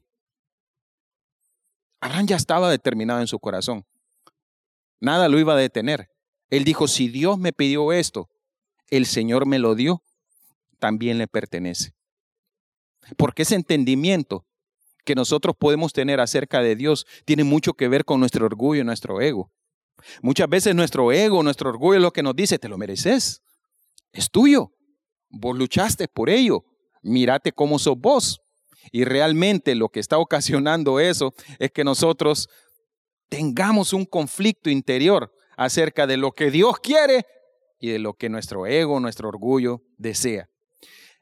Abraham 2.01 2.27
ya 2.27 2.36
estaba 2.36 2.70
determinado 2.70 3.22
en 3.22 3.27
su 3.27 3.39
corazón. 3.39 3.86
Nada 5.00 5.29
lo 5.29 5.39
iba 5.39 5.53
a 5.53 5.58
detener. 5.58 6.08
Él 6.50 6.65
dijo, 6.65 6.88
si 6.88 7.08
Dios 7.08 7.38
me 7.38 7.53
pidió 7.53 7.93
esto, 7.93 8.29
el 8.89 9.05
Señor 9.05 9.46
me 9.46 9.58
lo 9.58 9.75
dio 9.75 10.03
también 10.84 11.18
le 11.18 11.28
pertenece. 11.28 11.94
Porque 13.16 13.44
ese 13.44 13.56
entendimiento 13.56 14.46
que 15.06 15.16
nosotros 15.16 15.56
podemos 15.58 15.94
tener 15.94 16.20
acerca 16.20 16.60
de 16.60 16.75
Dios 16.75 17.06
tiene 17.24 17.46
mucho 17.46 17.72
que 17.72 17.88
ver 17.88 18.04
con 18.04 18.20
nuestro 18.20 18.46
orgullo 18.46 18.82
y 18.82 18.84
nuestro 18.84 19.22
ego. 19.22 19.50
Muchas 20.22 20.50
veces 20.50 20.75
nuestro 20.75 21.13
ego, 21.13 21.42
nuestro 21.42 21.70
orgullo 21.70 21.96
es 21.96 22.02
lo 22.02 22.12
que 22.12 22.22
nos 22.22 22.36
dice, 22.36 22.60
te 22.60 22.68
lo 22.68 22.78
mereces, 22.78 23.42
es 24.12 24.30
tuyo, 24.30 24.74
vos 25.30 25.58
luchaste 25.58 26.10
por 26.10 26.30
ello, 26.30 26.66
mírate 27.02 27.54
cómo 27.54 27.80
sos 27.80 27.98
vos. 27.98 28.42
Y 28.92 29.06
realmente 29.06 29.75
lo 29.75 29.88
que 29.88 30.02
está 30.02 30.18
ocasionando 30.18 31.00
eso 31.00 31.34
es 31.60 31.72
que 31.72 31.86
nosotros 31.86 32.50
tengamos 33.30 33.94
un 33.94 34.04
conflicto 34.04 34.70
interior 34.70 35.34
acerca 35.56 36.08
de 36.08 36.18
lo 36.18 36.34
que 36.34 36.52
Dios 36.52 36.78
quiere 36.82 37.25
y 37.80 37.88
de 37.88 38.00
lo 38.00 38.16
que 38.16 38.28
nuestro 38.28 38.66
ego, 38.66 39.00
nuestro 39.00 39.30
orgullo 39.30 39.82
desea. 39.98 40.50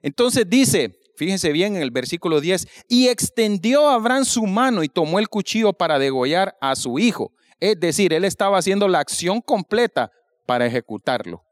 Entonces 0.02 0.50
dice, 0.50 1.00
fíjense 1.16 1.52
bien 1.52 1.76
en 1.76 1.82
el 1.82 1.92
versículo 1.92 2.42
10, 2.42 2.68
y 2.88 3.08
extendió 3.08 3.90
Abraham 3.90 4.26
su 4.26 4.46
mano 4.46 4.84
y 4.84 4.90
tomó 4.90 5.20
el 5.20 5.30
cuchillo 5.30 5.74
para 5.74 6.00
degollar 6.00 6.56
a 6.62 6.76
su 6.76 7.00
hijo. 7.00 7.32
Es 7.60 7.80
decir, 7.80 8.14
él 8.14 8.26
estaba 8.26 8.58
haciendo 8.58 8.88
la 8.88 9.00
acción 9.00 9.42
completa 9.42 10.12
para 10.46 10.66
ejecutarlo. 10.66 11.44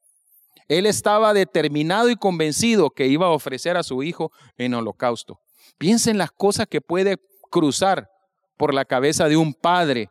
Él 0.67 0.85
estaba 0.85 1.33
determinado 1.33 2.09
y 2.09 2.15
convencido 2.15 2.91
que 2.91 3.07
iba 3.07 3.27
a 3.27 3.31
ofrecer 3.31 3.77
a 3.77 3.83
su 3.83 4.03
hijo 4.03 4.31
en 4.57 4.73
holocausto. 4.73 5.39
Piensen 5.77 6.17
las 6.17 6.31
cosas 6.31 6.67
que 6.67 6.81
puede 6.81 7.17
cruzar 7.49 8.09
por 8.57 8.73
la 8.73 8.85
cabeza 8.85 9.27
de 9.27 9.37
un 9.37 9.53
padre 9.53 10.09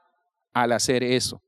al 0.52 0.72
hacer 0.72 1.04
eso. 1.04 1.40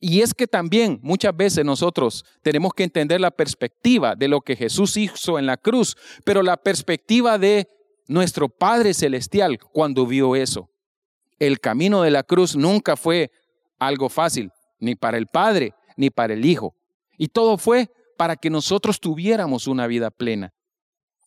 Y 0.00 0.20
es 0.20 0.34
que 0.34 0.46
también 0.46 0.98
muchas 1.02 1.34
veces 1.36 1.64
nosotros 1.64 2.24
tenemos 2.42 2.74
que 2.74 2.84
entender 2.84 3.20
la 3.20 3.30
perspectiva 3.30 4.14
de 4.14 4.28
lo 4.28 4.42
que 4.42 4.56
Jesús 4.56 4.96
hizo 4.96 5.38
en 5.38 5.46
la 5.46 5.56
cruz, 5.56 5.96
pero 6.24 6.42
la 6.42 6.56
perspectiva 6.58 7.38
de 7.38 7.68
nuestro 8.06 8.48
Padre 8.48 8.92
Celestial 8.92 9.58
cuando 9.58 10.06
vio 10.06 10.36
eso. 10.36 10.68
El 11.38 11.60
camino 11.60 12.02
de 12.02 12.10
la 12.10 12.22
cruz 12.22 12.56
nunca 12.56 12.96
fue 12.96 13.30
algo 13.78 14.08
fácil, 14.08 14.50
ni 14.78 14.94
para 14.94 15.16
el 15.16 15.26
Padre, 15.26 15.74
ni 15.96 16.10
para 16.10 16.34
el 16.34 16.44
Hijo. 16.44 16.74
Y 17.16 17.28
todo 17.28 17.56
fue 17.56 17.90
para 18.16 18.36
que 18.36 18.50
nosotros 18.50 19.00
tuviéramos 19.00 19.66
una 19.66 19.86
vida 19.86 20.10
plena. 20.10 20.52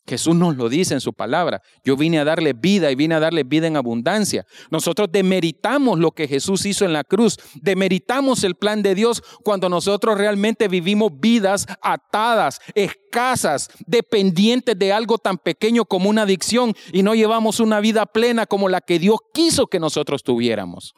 Jesús 0.07 0.35
nos 0.35 0.57
lo 0.57 0.67
dice 0.67 0.93
en 0.93 1.01
su 1.01 1.13
palabra. 1.13 1.61
Yo 1.83 1.95
vine 1.95 2.19
a 2.19 2.23
darle 2.23 2.53
vida 2.53 2.91
y 2.91 2.95
vine 2.95 3.15
a 3.15 3.19
darle 3.19 3.43
vida 3.43 3.67
en 3.67 3.77
abundancia. 3.77 4.45
Nosotros 4.69 5.09
demeritamos 5.11 5.99
lo 5.99 6.11
que 6.11 6.27
Jesús 6.27 6.65
hizo 6.65 6.85
en 6.85 6.93
la 6.93 7.03
cruz. 7.03 7.37
Demeritamos 7.61 8.43
el 8.43 8.55
plan 8.55 8.81
de 8.81 8.95
Dios 8.95 9.23
cuando 9.43 9.69
nosotros 9.69 10.17
realmente 10.17 10.67
vivimos 10.67 11.11
vidas 11.19 11.67
atadas, 11.81 12.59
escasas, 12.73 13.69
dependientes 13.85 14.77
de 14.77 14.91
algo 14.91 15.17
tan 15.17 15.37
pequeño 15.37 15.85
como 15.85 16.09
una 16.09 16.23
adicción 16.23 16.73
y 16.91 17.03
no 17.03 17.15
llevamos 17.15 17.59
una 17.59 17.79
vida 17.79 18.05
plena 18.05 18.45
como 18.45 18.69
la 18.69 18.81
que 18.81 18.99
Dios 18.99 19.19
quiso 19.33 19.67
que 19.67 19.79
nosotros 19.79 20.23
tuviéramos. 20.23 20.93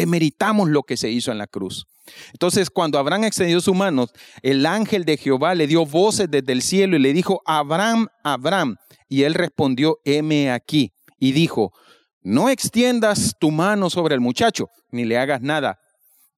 Demeritamos 0.00 0.70
lo 0.70 0.82
que 0.82 0.96
se 0.96 1.10
hizo 1.10 1.30
en 1.30 1.36
la 1.36 1.46
cruz. 1.46 1.86
Entonces, 2.32 2.70
cuando 2.70 2.98
Abraham 2.98 3.24
extendió 3.24 3.60
sus 3.60 3.76
manos, 3.76 4.12
el 4.40 4.64
ángel 4.64 5.04
de 5.04 5.18
Jehová 5.18 5.54
le 5.54 5.66
dio 5.66 5.84
voces 5.84 6.30
desde 6.30 6.52
el 6.52 6.62
cielo 6.62 6.96
y 6.96 7.00
le 7.00 7.12
dijo, 7.12 7.42
Abraham, 7.44 8.08
Abraham. 8.24 8.76
Y 9.10 9.24
él 9.24 9.34
respondió, 9.34 9.98
heme 10.06 10.50
aquí. 10.50 10.90
Y 11.18 11.32
dijo, 11.32 11.74
no 12.22 12.48
extiendas 12.48 13.34
tu 13.38 13.50
mano 13.50 13.90
sobre 13.90 14.14
el 14.14 14.22
muchacho, 14.22 14.68
ni 14.90 15.04
le 15.04 15.18
hagas 15.18 15.42
nada, 15.42 15.78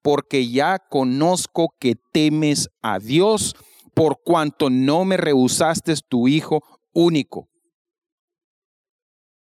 porque 0.02 0.48
ya 0.48 0.80
conozco 0.80 1.68
que 1.78 1.94
temes 2.12 2.68
a 2.82 2.98
Dios, 2.98 3.54
por 3.94 4.18
cuanto 4.24 4.70
no 4.70 5.04
me 5.04 5.16
rehusaste 5.16 5.94
tu 6.08 6.26
hijo 6.26 6.64
único. 6.92 7.48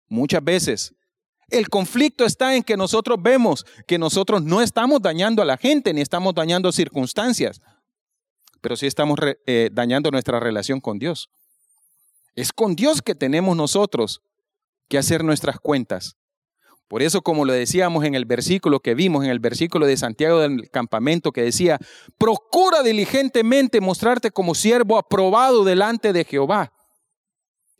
Muchas 0.08 0.44
veces 0.44 0.92
el 1.50 1.68
conflicto 1.68 2.24
está 2.24 2.54
en 2.54 2.62
que 2.62 2.76
nosotros 2.76 3.18
vemos 3.20 3.66
que 3.86 3.98
nosotros 3.98 4.42
no 4.42 4.62
estamos 4.62 5.02
dañando 5.02 5.42
a 5.42 5.44
la 5.44 5.56
gente 5.56 5.92
ni 5.92 6.00
estamos 6.00 6.34
dañando 6.34 6.72
circunstancias, 6.72 7.60
pero 8.60 8.76
sí 8.76 8.86
estamos 8.86 9.18
eh, 9.46 9.70
dañando 9.72 10.10
nuestra 10.10 10.40
relación 10.40 10.80
con 10.80 10.98
Dios. 10.98 11.30
Es 12.34 12.52
con 12.52 12.76
Dios 12.76 13.02
que 13.02 13.14
tenemos 13.14 13.56
nosotros 13.56 14.22
que 14.88 14.98
hacer 14.98 15.24
nuestras 15.24 15.58
cuentas. 15.58 16.16
Por 16.88 17.02
eso, 17.02 17.22
como 17.22 17.44
lo 17.44 17.52
decíamos 17.52 18.04
en 18.04 18.16
el 18.16 18.24
versículo 18.24 18.80
que 18.80 18.94
vimos, 18.94 19.24
en 19.24 19.30
el 19.30 19.38
versículo 19.38 19.86
de 19.86 19.96
Santiago 19.96 20.40
del 20.40 20.68
campamento 20.70 21.30
que 21.30 21.42
decía, 21.42 21.78
procura 22.18 22.82
diligentemente 22.82 23.80
mostrarte 23.80 24.32
como 24.32 24.56
siervo 24.56 24.98
aprobado 24.98 25.62
delante 25.64 26.12
de 26.12 26.24
Jehová. 26.24 26.72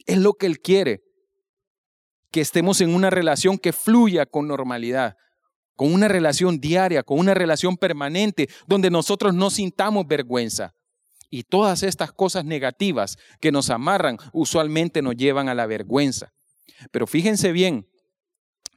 Es 0.07 0.19
lo 0.19 0.35
que 0.35 0.47
Él 0.47 0.61
quiere 0.61 1.03
que 2.31 2.41
estemos 2.41 2.81
en 2.81 2.95
una 2.95 3.11
relación 3.11 3.59
que 3.59 3.73
fluya 3.73 4.27
con 4.27 4.47
normalidad, 4.47 5.17
con 5.77 5.93
una 5.93 6.09
relación 6.09 6.61
diaria, 6.61 7.03
con 7.03 7.19
una 7.19 7.35
relación 7.35 7.77
permanente, 7.77 8.49
donde 8.67 8.91
nosotros 8.91 9.35
no 9.35 9.51
sintamos 9.51 10.07
vergüenza. 10.07 10.75
Y 11.31 11.45
todas 11.45 11.83
estas 11.83 12.13
cosas 12.13 12.45
negativas 12.45 13.17
que 13.41 13.53
nos 13.53 13.71
amarran 13.71 14.19
usualmente 14.33 15.01
nos 15.01 15.17
llevan 15.17 15.49
a 15.49 15.55
la 15.55 15.67
vergüenza. 15.67 16.33
Pero 16.91 17.07
fíjense 17.07 17.53
bien, 17.53 17.87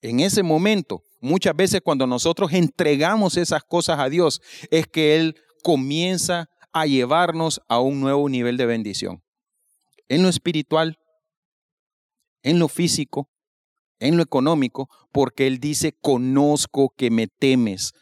en 0.01 0.19
ese 0.19 0.43
momento, 0.43 1.03
muchas 1.19 1.55
veces 1.55 1.81
cuando 1.81 2.05
nosotros 2.05 2.53
entregamos 2.53 3.37
esas 3.37 3.63
cosas 3.63 3.99
a 3.99 4.09
Dios, 4.09 4.41
es 4.69 4.87
que 4.87 5.15
Él 5.15 5.35
comienza 5.63 6.49
a 6.73 6.85
llevarnos 6.85 7.61
a 7.69 7.79
un 7.79 8.01
nuevo 8.01 8.27
nivel 8.29 8.57
de 8.57 8.65
bendición. 8.65 9.23
En 10.09 10.21
lo 10.21 10.29
espiritual, 10.29 10.97
en 12.43 12.59
lo 12.59 12.67
físico, 12.67 13.29
en 14.03 14.17
lo 14.17 14.23
económico, 14.23 14.89
porque 15.11 15.47
Él 15.47 15.59
dice, 15.59 15.95
conozco 16.01 16.93
que 16.95 17.09
me 17.09 17.27
temes. 17.27 17.93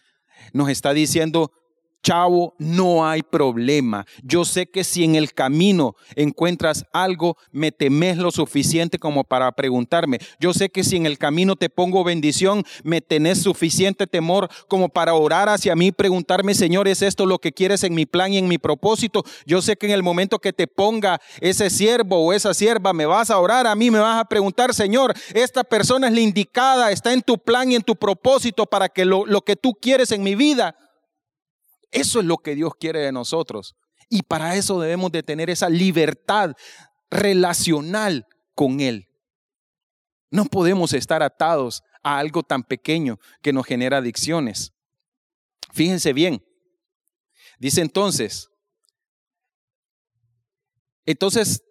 Nos 0.54 0.70
está 0.70 0.94
diciendo, 0.94 1.52
Chavo, 2.04 2.56
no 2.58 3.08
hay 3.08 3.22
problema. 3.22 4.06
Yo 4.24 4.44
sé 4.44 4.66
que 4.66 4.84
si 4.84 5.04
en 5.04 5.16
el 5.16 5.34
camino 5.34 5.96
encuentras 6.16 6.86
algo, 6.94 7.38
me 7.52 7.72
temes 7.72 8.18
lo 8.18 8.32
suficiente 8.32 8.98
como 8.98 9.24
para 9.24 9.52
preguntarme. 9.52 10.20
Yo 10.40 10.54
sé 10.54 10.70
que 10.70 10.84
si 10.84 10.96
en 10.96 11.06
el 11.06 11.20
camino 11.20 11.56
te 11.56 11.70
pongo 11.70 12.04
bendición, 12.04 12.64
me 12.84 13.02
tenés 13.02 13.44
suficiente 13.44 14.08
temor 14.08 14.50
como 14.68 14.90
para 14.90 15.14
orar 15.14 15.48
hacia 15.50 15.76
mí, 15.76 15.92
preguntarme, 15.92 16.56
Señor, 16.56 16.88
¿es 16.88 17.04
esto 17.04 17.28
lo 17.28 17.38
que 17.38 17.52
quieres 17.52 17.84
en 17.84 17.94
mi 17.94 18.08
plan 18.08 18.34
y 18.34 18.40
en 18.40 18.48
mi 18.48 18.58
propósito? 18.58 19.24
Yo 19.46 19.62
sé 19.62 19.78
que 19.78 19.86
en 19.86 19.94
el 19.94 20.04
momento 20.04 20.40
que 20.40 20.54
te 20.54 20.66
ponga 20.66 21.22
ese 21.40 21.70
siervo 21.70 22.26
o 22.26 22.34
esa 22.34 22.56
sierva, 22.56 22.94
me 22.94 23.06
vas 23.06 23.30
a 23.30 23.38
orar 23.38 23.68
a 23.68 23.76
mí, 23.76 23.92
me 23.92 24.00
vas 24.00 24.20
a 24.20 24.26
preguntar, 24.26 24.74
Señor, 24.74 25.14
esta 25.36 25.64
persona 25.64 26.08
es 26.08 26.14
la 26.14 26.22
indicada, 26.22 26.92
está 26.92 27.14
en 27.14 27.22
tu 27.22 27.38
plan 27.38 27.72
y 27.72 27.76
en 27.76 27.84
tu 27.84 27.96
propósito 27.96 28.66
para 28.66 28.90
que 28.90 29.06
lo, 29.06 29.26
lo 29.28 29.42
que 29.42 29.56
tú 29.56 29.76
quieres 29.80 30.12
en 30.12 30.24
mi 30.24 30.34
vida 30.34 30.76
eso 31.92 32.20
es 32.20 32.26
lo 32.26 32.38
que 32.38 32.56
Dios 32.56 32.74
quiere 32.80 33.00
de 33.00 33.12
nosotros. 33.12 33.76
Y 34.10 34.24
para 34.24 34.56
eso 34.56 34.80
debemos 34.80 35.12
de 35.12 35.24
tener 35.24 35.50
esa 35.50 35.70
libertad 35.70 36.54
relacional 37.10 38.26
con 38.56 38.80
Él. 38.80 39.08
No 40.30 40.46
podemos 40.46 40.94
estar 40.94 41.22
atados 41.22 41.84
a 42.04 42.18
algo 42.18 42.44
tan 42.44 42.64
pequeño 42.64 43.20
que 43.42 43.54
nos 43.54 43.66
genera 43.66 43.98
adicciones. 43.98 44.74
Fíjense 45.74 46.14
bien. 46.14 46.44
Dice 47.60 47.82
entonces, 47.82 48.50
entonces 51.06 51.64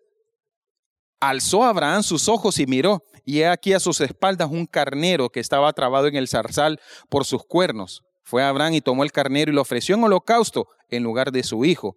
alzó 1.18 1.64
Abraham 1.64 2.02
sus 2.02 2.28
ojos 2.28 2.58
y 2.58 2.66
miró, 2.66 3.02
y 3.24 3.40
he 3.40 3.48
aquí 3.48 3.72
a 3.72 3.80
sus 3.80 4.00
espaldas 4.00 4.50
un 4.50 4.66
carnero 4.66 5.30
que 5.30 5.40
estaba 5.40 5.72
trabado 5.72 6.06
en 6.06 6.16
el 6.16 6.28
zarzal 6.28 6.80
por 7.08 7.24
sus 7.24 7.44
cuernos. 7.44 8.02
Fue 8.30 8.44
Abraham 8.44 8.74
y 8.74 8.80
tomó 8.80 9.02
el 9.02 9.10
carnero 9.10 9.50
y 9.50 9.54
lo 9.56 9.60
ofreció 9.60 9.96
en 9.96 10.04
holocausto 10.04 10.68
en 10.88 11.02
lugar 11.02 11.32
de 11.32 11.42
su 11.42 11.64
hijo. 11.64 11.96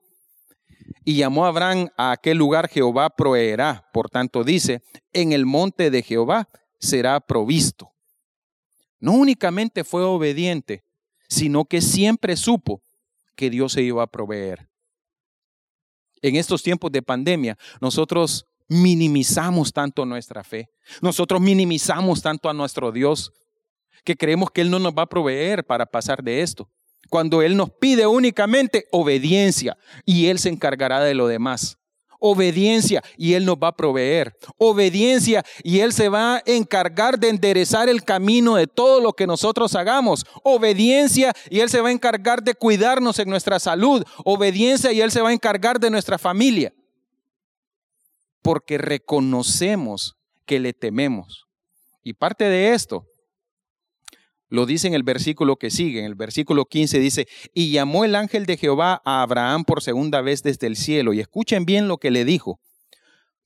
Y 1.05 1.17
llamó 1.17 1.45
a 1.45 1.49
Abraham 1.49 1.89
a 1.95 2.11
aquel 2.11 2.39
lugar 2.39 2.69
Jehová 2.69 3.11
proveerá. 3.11 3.87
Por 3.93 4.09
tanto 4.09 4.43
dice, 4.43 4.81
en 5.13 5.31
el 5.31 5.45
monte 5.45 5.91
de 5.91 6.01
Jehová 6.01 6.49
será 6.79 7.19
provisto. 7.19 7.91
No 8.99 9.11
únicamente 9.11 9.83
fue 9.83 10.01
obediente, 10.01 10.83
sino 11.29 11.65
que 11.65 11.81
siempre 11.81 12.35
supo 12.35 12.81
que 13.35 13.51
Dios 13.51 13.73
se 13.73 13.83
iba 13.83 14.01
a 14.01 14.07
proveer. 14.07 14.67
En 16.23 16.35
estos 16.35 16.63
tiempos 16.63 16.91
de 16.91 17.03
pandemia, 17.03 17.59
nosotros 17.79 18.47
minimizamos 18.67 19.71
tanto 19.71 20.03
nuestra 20.03 20.43
fe. 20.43 20.71
Nosotros 20.99 21.39
minimizamos 21.39 22.23
tanto 22.23 22.49
a 22.49 22.55
nuestro 22.55 22.91
Dios 22.91 23.31
que 24.03 24.15
creemos 24.15 24.51
que 24.51 24.61
Él 24.61 24.69
no 24.69 24.79
nos 24.79 24.93
va 24.93 25.03
a 25.03 25.09
proveer 25.09 25.65
para 25.65 25.85
pasar 25.85 26.23
de 26.23 26.41
esto. 26.41 26.69
Cuando 27.09 27.41
Él 27.41 27.55
nos 27.55 27.69
pide 27.69 28.07
únicamente 28.07 28.87
obediencia 28.91 29.77
y 30.05 30.27
Él 30.27 30.39
se 30.39 30.49
encargará 30.49 31.01
de 31.01 31.13
lo 31.13 31.27
demás. 31.27 31.77
Obediencia 32.25 33.03
y 33.17 33.33
Él 33.33 33.43
nos 33.43 33.57
va 33.57 33.67
a 33.67 33.75
proveer. 33.75 34.33
Obediencia 34.57 35.43
y 35.61 35.79
Él 35.81 35.91
se 35.91 36.07
va 36.07 36.37
a 36.37 36.43
encargar 36.45 37.19
de 37.19 37.27
enderezar 37.27 37.89
el 37.89 38.03
camino 38.03 38.55
de 38.55 38.65
todo 38.65 39.01
lo 39.01 39.11
que 39.11 39.27
nosotros 39.27 39.75
hagamos. 39.75 40.25
Obediencia 40.41 41.33
y 41.49 41.59
Él 41.59 41.69
se 41.69 41.81
va 41.81 41.89
a 41.89 41.91
encargar 41.91 42.41
de 42.41 42.55
cuidarnos 42.55 43.19
en 43.19 43.29
nuestra 43.29 43.59
salud. 43.59 44.05
Obediencia 44.23 44.93
y 44.93 45.01
Él 45.01 45.11
se 45.11 45.21
va 45.21 45.29
a 45.29 45.33
encargar 45.33 45.81
de 45.81 45.89
nuestra 45.89 46.17
familia. 46.17 46.73
Porque 48.41 48.77
reconocemos 48.77 50.15
que 50.45 50.59
le 50.59 50.73
tememos 50.73 51.45
Y 52.03 52.13
parte 52.13 52.45
de 52.45 52.73
esto 52.73 53.05
lo 54.53 54.67
dice 54.67 54.85
en 54.85 54.93
el 54.93 55.01
versículo 55.01 55.55
que 55.55 55.71
sigue, 55.71 55.97
en 55.97 56.05
el 56.05 56.13
versículo 56.13 56.65
15 56.65 56.99
dice, 56.99 57.27
y 57.55 57.71
llamó 57.71 58.05
el 58.05 58.13
ángel 58.13 58.45
de 58.45 58.55
Jehová 58.55 59.01
a 59.03 59.23
Abraham 59.23 59.63
por 59.63 59.81
segunda 59.81 60.21
vez 60.21 60.43
desde 60.43 60.67
el 60.67 60.75
cielo. 60.75 61.11
Y 61.11 61.19
escuchen 61.19 61.65
bien 61.65 61.87
lo 61.87 61.97
que 61.97 62.11
le 62.11 62.23
dijo. 62.23 62.59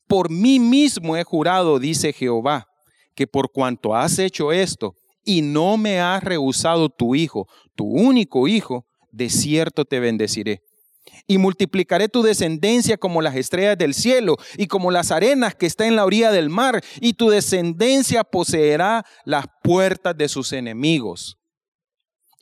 Por 0.06 0.30
mí 0.30 0.60
mismo 0.60 1.16
he 1.16 1.24
jurado, 1.24 1.80
dice 1.80 2.12
Jehová, 2.12 2.68
que 3.16 3.26
por 3.26 3.54
cuanto 3.54 3.96
has 3.96 4.20
hecho 4.20 4.52
esto 4.52 4.96
y 5.24 5.42
no 5.44 5.78
me 5.78 6.02
has 6.02 6.22
rehusado 6.22 6.90
tu 6.90 7.16
hijo, 7.16 7.48
tu 7.74 7.86
único 7.86 8.50
hijo, 8.50 8.86
de 9.10 9.30
cierto 9.30 9.86
te 9.86 10.02
bendeciré 10.02 10.62
y 11.28 11.38
multiplicaré 11.38 12.10
tu 12.10 12.22
descendencia 12.22 12.98
como 12.98 13.22
las 13.22 13.36
estrellas 13.36 13.78
del 13.78 13.94
cielo 13.94 14.38
y 14.58 14.68
como 14.68 14.92
las 14.92 15.12
arenas 15.12 15.56
que 15.56 15.66
están 15.66 15.88
en 15.88 15.96
la 15.96 16.06
orilla 16.06 16.32
del 16.32 16.50
mar, 16.50 16.84
y 17.02 17.14
tu 17.14 17.30
descendencia 17.30 18.24
poseerá 18.24 19.06
las 19.26 19.46
puertas 19.64 20.18
de 20.18 20.30
sus 20.30 20.54
enemigos. 20.54 21.38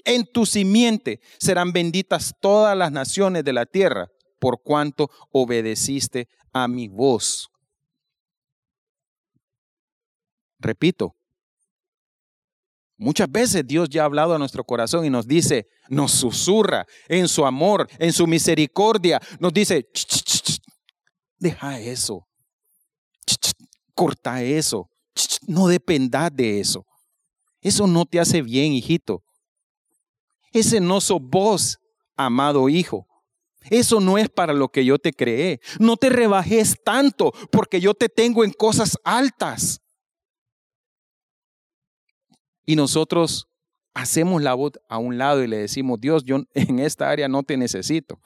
En 0.04 0.26
tu 0.26 0.46
simiente 0.46 1.20
serán 1.40 1.72
benditas 1.72 2.34
todas 2.40 2.78
las 2.78 2.92
naciones 2.92 3.44
de 3.44 3.54
la 3.54 3.66
tierra, 3.66 4.08
por 4.40 4.62
cuanto 4.62 5.10
obedeciste 5.32 6.28
a 6.54 6.68
mi 6.68 6.88
voz. 6.88 7.50
Repito, 10.60 11.16
Muchas 12.98 13.30
veces 13.30 13.68
Dios 13.68 13.90
ya 13.90 14.04
ha 14.04 14.06
hablado 14.06 14.34
a 14.34 14.40
nuestro 14.40 14.64
corazón 14.64 15.06
y 15.06 15.10
nos 15.10 15.28
dice, 15.28 15.68
nos 15.90 16.12
susurra 16.12 16.86
en 17.10 17.28
su 17.28 17.46
amor, 17.46 17.88
en 18.00 18.14
su 18.14 18.26
misericordia, 18.26 19.20
nos 19.40 19.54
dice, 19.54 19.88
deja 21.38 21.80
eso, 21.80 22.26
corta 23.94 24.42
eso, 24.42 24.90
no 25.48 25.68
dependas 25.68 26.34
de 26.34 26.62
eso. 26.62 26.86
Eso 27.62 27.88
no 27.88 28.06
te 28.06 28.20
hace 28.20 28.42
bien, 28.42 28.74
hijito. 28.74 29.24
Ese 30.54 30.80
no 30.80 31.02
sos 31.02 31.20
vos, 31.20 31.80
amado 32.16 32.70
hijo. 32.70 33.08
Eso 33.70 34.00
no 34.00 34.18
es 34.18 34.30
para 34.30 34.54
lo 34.54 34.70
que 34.70 34.86
yo 34.86 35.00
te 35.00 35.12
creé. 35.12 35.60
No 35.80 35.98
te 35.98 36.10
rebajes 36.10 36.78
tanto 36.84 37.34
porque 37.52 37.82
yo 37.82 37.94
te 37.94 38.08
tengo 38.08 38.44
en 38.44 38.52
cosas 38.52 38.98
altas. 39.04 39.82
Y 42.66 42.76
nosotros 42.76 43.48
hacemos 43.94 44.42
la 44.42 44.54
voz 44.54 44.74
a 44.90 44.98
un 44.98 45.18
lado 45.18 45.44
y 45.44 45.48
le 45.48 45.58
decimos, 45.58 46.00
Dios, 46.00 46.24
yo 46.24 46.44
en 46.54 46.80
esta 46.80 47.10
área 47.10 47.28
no 47.28 47.42
te 47.42 47.58
necesito. 47.58 48.20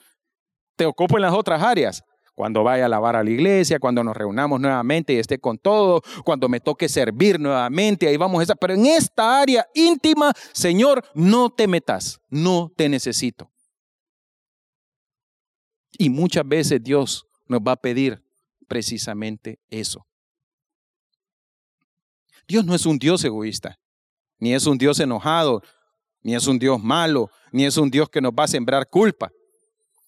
Te 0.75 0.85
ocupo 0.85 1.17
en 1.17 1.23
las 1.23 1.33
otras 1.33 1.61
áreas. 1.61 2.03
Cuando 2.33 2.63
vaya 2.63 2.85
a 2.85 2.89
lavar 2.89 3.17
a 3.17 3.23
la 3.23 3.29
iglesia, 3.29 3.79
cuando 3.79 4.01
nos 4.01 4.15
reunamos 4.15 4.61
nuevamente 4.61 5.13
y 5.13 5.17
esté 5.17 5.39
con 5.39 5.57
todo, 5.57 6.01
cuando 6.23 6.47
me 6.47 6.61
toque 6.61 6.87
servir 6.87 7.37
nuevamente, 7.37 8.07
ahí 8.07 8.15
vamos 8.15 8.39
a 8.39 8.43
esa. 8.43 8.55
Pero 8.55 8.75
en 8.75 8.85
esta 8.85 9.41
área 9.41 9.67
íntima, 9.73 10.31
Señor, 10.53 11.03
no 11.13 11.49
te 11.49 11.67
metas, 11.67 12.21
no 12.29 12.71
te 12.77 12.87
necesito. 12.87 13.51
Y 15.97 16.09
muchas 16.09 16.47
veces 16.47 16.81
Dios 16.81 17.27
nos 17.45 17.59
va 17.59 17.73
a 17.73 17.75
pedir 17.75 18.23
precisamente 18.69 19.59
eso. 19.69 20.07
Dios 22.47 22.63
no 22.63 22.73
es 22.73 22.85
un 22.85 22.97
Dios 22.97 23.21
egoísta 23.25 23.77
ni 24.39 24.53
es 24.53 24.65
un 24.65 24.77
Dios 24.77 24.99
enojado, 24.99 25.61
ni 26.21 26.35
es 26.35 26.47
un 26.47 26.59
Dios 26.59 26.81
malo, 26.81 27.29
ni 27.51 27.65
es 27.65 27.77
un 27.77 27.89
Dios 27.89 28.09
que 28.09 28.21
nos 28.21 28.31
va 28.31 28.43
a 28.45 28.47
sembrar 28.47 28.89
culpa. 28.89 29.31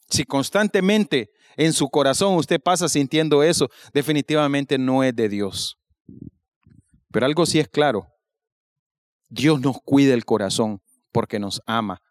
Si 0.09 0.25
constantemente 0.25 1.31
en 1.55 1.73
su 1.73 1.89
corazón 1.89 2.35
usted 2.35 2.59
pasa 2.59 2.89
sintiendo 2.89 3.43
eso, 3.43 3.69
definitivamente 3.93 4.77
no 4.77 5.03
es 5.03 5.15
de 5.15 5.29
Dios. 5.29 5.77
Pero 7.11 7.25
algo 7.25 7.45
sí 7.45 7.59
es 7.59 7.67
claro, 7.67 8.07
Dios 9.29 9.61
nos 9.61 9.77
cuida 9.83 10.13
el 10.13 10.25
corazón 10.25 10.81
porque 11.11 11.39
nos 11.39 11.61
ama, 11.65 12.01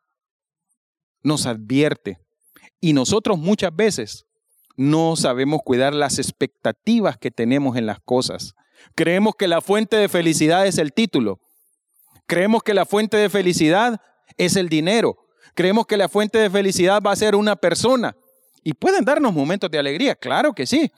nos 1.23 1.47
advierte 1.47 2.19
y 2.81 2.93
nosotros 2.93 3.39
muchas 3.39 3.75
veces 3.75 4.27
no 4.77 5.17
sabemos 5.17 5.61
cuidar 5.63 5.95
las 5.95 6.19
expectativas 6.19 7.19
que 7.19 7.31
tenemos 7.31 7.77
en 7.77 7.85
las 7.85 8.01
cosas. 8.01 8.55
Creemos 8.95 9.35
que 9.39 9.49
la 9.49 9.61
fuente 9.61 9.97
de 9.97 10.09
felicidad 10.09 10.67
es 10.67 10.79
el 10.79 10.95
título, 10.95 11.39
Creemos 12.31 12.63
que 12.63 12.75
la 12.75 12.87
fuente 12.87 13.17
de 13.17 13.29
felicidad 13.29 14.01
es 14.37 14.55
el 14.55 14.69
dinero. 14.69 15.17
Creemos 15.57 15.85
que 15.85 15.97
la 15.97 16.09
fuente 16.09 16.39
de 16.39 16.49
felicidad 16.49 17.03
va 17.05 17.11
a 17.11 17.17
ser 17.17 17.35
una 17.35 17.57
persona. 17.57 18.15
Y 18.63 18.73
pueden 18.75 19.05
darnos 19.05 19.35
momentos 19.35 19.69
de 19.69 19.81
alegría, 19.81 20.15
claro 20.15 20.53
que 20.53 20.65
sí. 20.65 20.93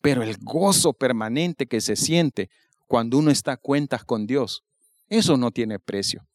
Pero 0.00 0.22
el 0.22 0.38
gozo 0.38 0.94
permanente 0.94 1.66
que 1.66 1.82
se 1.82 1.96
siente 1.96 2.48
cuando 2.86 3.18
uno 3.18 3.30
está 3.30 3.52
a 3.52 3.56
cuentas 3.58 4.04
con 4.04 4.26
Dios, 4.26 4.62
eso 5.10 5.36
no 5.36 5.50
tiene 5.50 5.78
precio. 5.78 6.26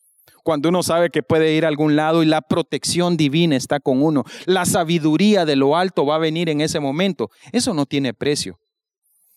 Cuando 0.43 0.69
uno 0.69 0.83
sabe 0.83 1.09
que 1.09 1.23
puede 1.23 1.55
ir 1.55 1.65
a 1.65 1.69
algún 1.69 1.95
lado 1.95 2.21
y 2.21 2.27
la 2.27 2.41
protección 2.41 3.17
divina 3.17 3.55
está 3.55 3.79
con 3.79 4.03
uno, 4.03 4.25
la 4.45 4.65
sabiduría 4.65 5.43
de 5.43 5.55
lo 5.55 5.75
alto 5.75 6.05
va 6.05 6.17
a 6.17 6.19
venir 6.19 6.49
en 6.49 6.61
ese 6.61 6.79
momento, 6.79 7.31
eso 7.51 7.73
no 7.73 7.87
tiene 7.87 8.13
precio. 8.13 8.59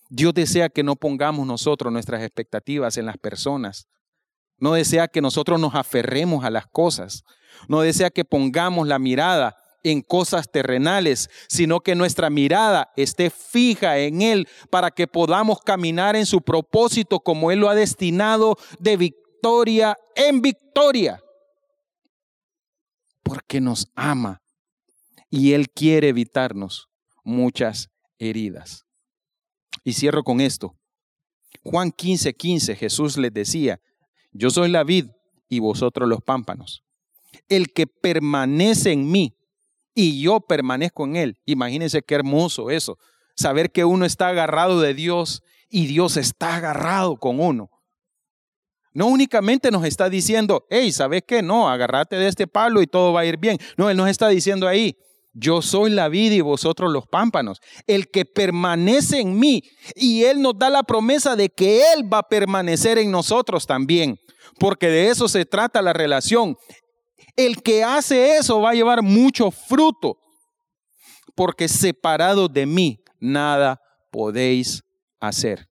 Dios 0.09 0.35
desea 0.35 0.69
que 0.69 0.83
no 0.83 0.97
pongamos 0.97 1.47
nosotros 1.47 1.93
nuestras 1.93 2.23
expectativas 2.23 2.97
en 2.97 3.07
las 3.07 3.19
personas. 3.19 3.89
No 4.59 4.75
desea 4.75 5.09
que 5.09 5.21
nosotros 5.21 5.61
nos 5.61 5.75
aferremos 5.75 6.45
a 6.45 6.51
las 6.51 6.67
cosas. 6.67 7.25
No 7.69 7.81
desea 7.81 8.11
que 8.11 8.25
pongamos 8.25 8.87
la 8.87 8.99
mirada 8.99 9.57
en 9.83 10.03
cosas 10.03 10.51
terrenales, 10.51 11.31
sino 11.49 11.81
que 11.81 11.95
nuestra 11.95 12.31
mirada 12.31 12.93
esté 12.97 13.31
fija 13.31 13.99
en 13.99 14.23
Él 14.23 14.49
para 14.71 14.91
que 14.91 15.07
podamos 15.07 15.61
caminar 15.61 16.17
en 16.17 16.27
su 16.27 16.41
propósito 16.41 17.21
como 17.21 17.51
Él 17.51 17.61
lo 17.61 17.69
ha 17.69 17.75
destinado 17.75 18.57
de 18.79 18.97
victoria 18.97 19.97
en 20.15 20.41
victoria. 20.41 21.21
Porque 23.23 23.61
nos 23.61 23.91
ama 23.95 24.43
y 25.31 25.53
Él 25.53 25.69
quiere 25.71 26.09
evitarnos 26.09 26.89
muchas 27.23 27.91
heridas. 28.19 28.86
Y 29.87 29.93
cierro 29.93 30.25
con 30.25 30.41
esto. 30.41 30.75
Juan 31.63 31.93
15, 31.93 32.35
15, 32.35 32.75
Jesús 32.75 33.17
les 33.17 33.33
decía, 33.33 33.81
yo 34.33 34.51
soy 34.51 34.69
la 34.69 34.83
vid 34.83 35.07
y 35.49 35.61
vosotros 35.61 36.09
los 36.09 36.21
pámpanos. 36.23 36.83
El 37.49 37.73
que 37.73 37.87
permanece 37.87 38.91
en 38.91 39.09
mí 39.09 39.37
y 39.95 40.21
yo 40.21 40.41
permanezco 40.41 41.05
en 41.05 41.15
él. 41.15 41.37
Imagínense 41.45 42.03
qué 42.03 42.17
hermoso 42.17 42.69
eso. 42.69 42.99
Saber 43.37 43.71
que 43.71 43.85
uno 43.85 44.05
está 44.05 44.27
agarrado 44.27 44.81
de 44.81 44.93
Dios 44.93 45.45
y 45.71 45.87
Dios 45.87 46.17
está 46.17 46.57
agarrado 46.57 47.17
con 47.17 47.39
uno. 47.39 47.71
No 48.93 49.07
únicamente 49.07 49.71
nos 49.71 49.85
está 49.85 50.11
diciendo, 50.11 50.67
hey, 50.69 50.91
¿sabes 50.91 51.23
qué? 51.25 51.43
No, 51.43 51.69
agárrate 51.69 52.17
de 52.17 52.27
este 52.27 52.49
palo 52.49 52.83
y 52.83 52.89
todo 52.89 53.13
va 53.13 53.21
a 53.21 53.27
ir 53.27 53.37
bien. 53.37 53.57
No, 53.77 53.89
Él 53.89 53.97
nos 53.97 54.09
está 54.09 54.27
diciendo 54.27 54.67
ahí, 54.67 54.97
yo 55.39 55.61
soy 55.61 55.91
la 55.91 56.09
vida 56.09 56.35
y 56.35 56.41
vosotros 56.41 56.91
los 56.91 57.07
pámpanos. 57.07 57.61
El 57.87 58.09
que 58.09 58.25
permanece 58.25 59.21
en 59.21 59.39
mí. 59.39 59.63
Y 59.95 60.25
Él 60.25 60.41
nos 60.41 60.59
da 60.59 60.71
la 60.71 60.83
promesa 60.83 61.37
de 61.37 61.51
que 61.51 61.83
Él 61.93 62.11
va 62.11 62.21
a 62.21 62.29
permanecer 62.29 62.97
en 62.97 63.11
nosotros 63.11 63.67
también. 63.67 64.19
Porque 64.59 64.89
de 64.89 65.11
eso 65.11 65.29
se 65.29 65.45
trata 65.45 65.83
la 65.83 65.93
relación. 65.93 66.57
El 67.37 67.63
que 67.63 67.85
hace 67.85 68.39
eso 68.39 68.63
va 68.63 68.71
a 68.71 68.75
llevar 68.75 69.03
mucho 69.03 69.51
fruto. 69.51 70.17
Porque 71.35 71.69
separado 71.69 72.49
de 72.49 72.65
mí, 72.65 73.05
nada 73.21 73.79
podéis 74.11 74.83
hacer. 75.21 75.69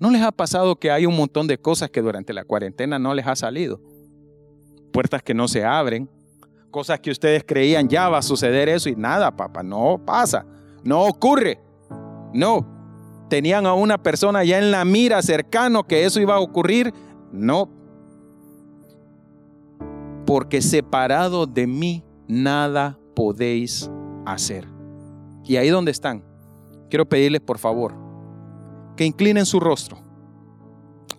¿No 0.00 0.10
les 0.10 0.22
ha 0.22 0.32
pasado 0.32 0.74
que 0.74 0.90
hay 0.90 1.06
un 1.06 1.16
montón 1.16 1.46
de 1.46 1.56
cosas 1.56 1.88
que 1.88 2.02
durante 2.02 2.32
la 2.32 2.44
cuarentena 2.44 2.98
no 2.98 3.14
les 3.14 3.28
ha 3.28 3.36
salido? 3.36 3.80
Puertas 4.92 5.22
que 5.22 5.34
no 5.34 5.46
se 5.46 5.64
abren, 5.64 6.10
cosas 6.74 6.98
que 6.98 7.12
ustedes 7.12 7.44
creían, 7.46 7.88
ya 7.88 8.08
va 8.08 8.18
a 8.18 8.22
suceder 8.22 8.68
eso 8.68 8.88
y 8.88 8.96
nada, 8.96 9.30
papá, 9.30 9.62
no 9.62 10.02
pasa, 10.04 10.44
no 10.82 11.04
ocurre. 11.04 11.60
No, 12.32 12.66
tenían 13.30 13.64
a 13.64 13.74
una 13.74 13.96
persona 13.96 14.42
ya 14.42 14.58
en 14.58 14.72
la 14.72 14.84
mira 14.84 15.22
cercano 15.22 15.84
que 15.84 16.04
eso 16.04 16.20
iba 16.20 16.34
a 16.34 16.40
ocurrir, 16.40 16.92
no. 17.30 17.70
Porque 20.26 20.60
separado 20.60 21.46
de 21.46 21.68
mí 21.68 22.02
nada 22.26 22.98
podéis 23.14 23.88
hacer. 24.26 24.66
Y 25.44 25.58
ahí 25.58 25.68
donde 25.68 25.92
están, 25.92 26.24
quiero 26.90 27.08
pedirles 27.08 27.40
por 27.40 27.58
favor 27.58 27.94
que 28.96 29.04
inclinen 29.04 29.46
su 29.46 29.60
rostro, 29.60 29.98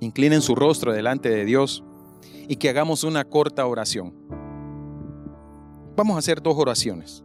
inclinen 0.01 0.41
su 0.41 0.53
rostro 0.53 0.91
delante 0.91 1.29
de 1.29 1.45
Dios 1.45 1.81
y 2.49 2.57
que 2.57 2.67
hagamos 2.67 3.05
una 3.05 3.23
corta 3.23 3.65
oración. 3.65 4.13
Vamos 5.95 6.15
a 6.15 6.19
hacer 6.19 6.41
dos 6.41 6.55
oraciones. 6.57 7.23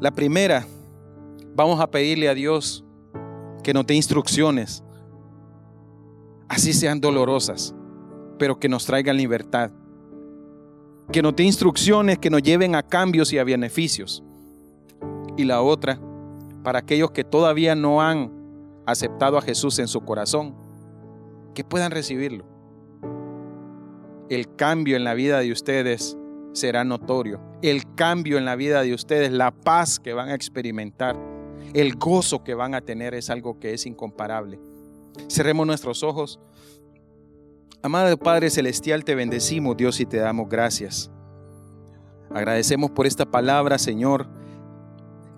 La 0.00 0.10
primera, 0.10 0.66
vamos 1.54 1.78
a 1.78 1.90
pedirle 1.90 2.28
a 2.28 2.34
Dios 2.34 2.84
que 3.62 3.74
nos 3.74 3.86
dé 3.86 3.94
instrucciones, 3.94 4.82
así 6.48 6.72
sean 6.72 6.98
dolorosas, 6.98 7.74
pero 8.38 8.58
que 8.58 8.68
nos 8.70 8.86
traigan 8.86 9.18
libertad. 9.18 9.70
Que 11.12 11.20
nos 11.20 11.36
dé 11.36 11.42
instrucciones 11.42 12.18
que 12.18 12.30
nos 12.30 12.42
lleven 12.42 12.74
a 12.74 12.82
cambios 12.82 13.30
y 13.34 13.38
a 13.38 13.44
beneficios. 13.44 14.22
Y 15.36 15.44
la 15.44 15.60
otra, 15.60 16.00
para 16.62 16.78
aquellos 16.78 17.10
que 17.10 17.24
todavía 17.24 17.74
no 17.74 18.00
han 18.00 18.32
aceptado 18.86 19.36
a 19.36 19.42
Jesús 19.42 19.78
en 19.80 19.88
su 19.88 20.00
corazón, 20.00 20.54
que 21.54 21.62
puedan 21.62 21.90
recibirlo. 21.90 22.46
El 24.30 24.54
cambio 24.56 24.96
en 24.96 25.04
la 25.04 25.12
vida 25.12 25.40
de 25.40 25.52
ustedes 25.52 26.16
será 26.52 26.84
notorio. 26.84 27.40
El 27.62 27.94
cambio 27.94 28.38
en 28.38 28.44
la 28.44 28.56
vida 28.56 28.82
de 28.82 28.94
ustedes, 28.94 29.32
la 29.32 29.50
paz 29.50 30.00
que 30.00 30.12
van 30.12 30.28
a 30.28 30.34
experimentar, 30.34 31.16
el 31.74 31.96
gozo 31.96 32.42
que 32.42 32.54
van 32.54 32.74
a 32.74 32.80
tener 32.80 33.14
es 33.14 33.30
algo 33.30 33.58
que 33.58 33.74
es 33.74 33.86
incomparable. 33.86 34.58
Cerremos 35.28 35.66
nuestros 35.66 36.02
ojos. 36.02 36.40
Amado 37.82 38.16
Padre 38.18 38.50
Celestial, 38.50 39.04
te 39.04 39.14
bendecimos, 39.14 39.76
Dios, 39.76 40.00
y 40.00 40.06
te 40.06 40.18
damos 40.18 40.48
gracias. 40.48 41.10
Agradecemos 42.32 42.90
por 42.90 43.06
esta 43.06 43.26
palabra, 43.26 43.78
Señor, 43.78 44.28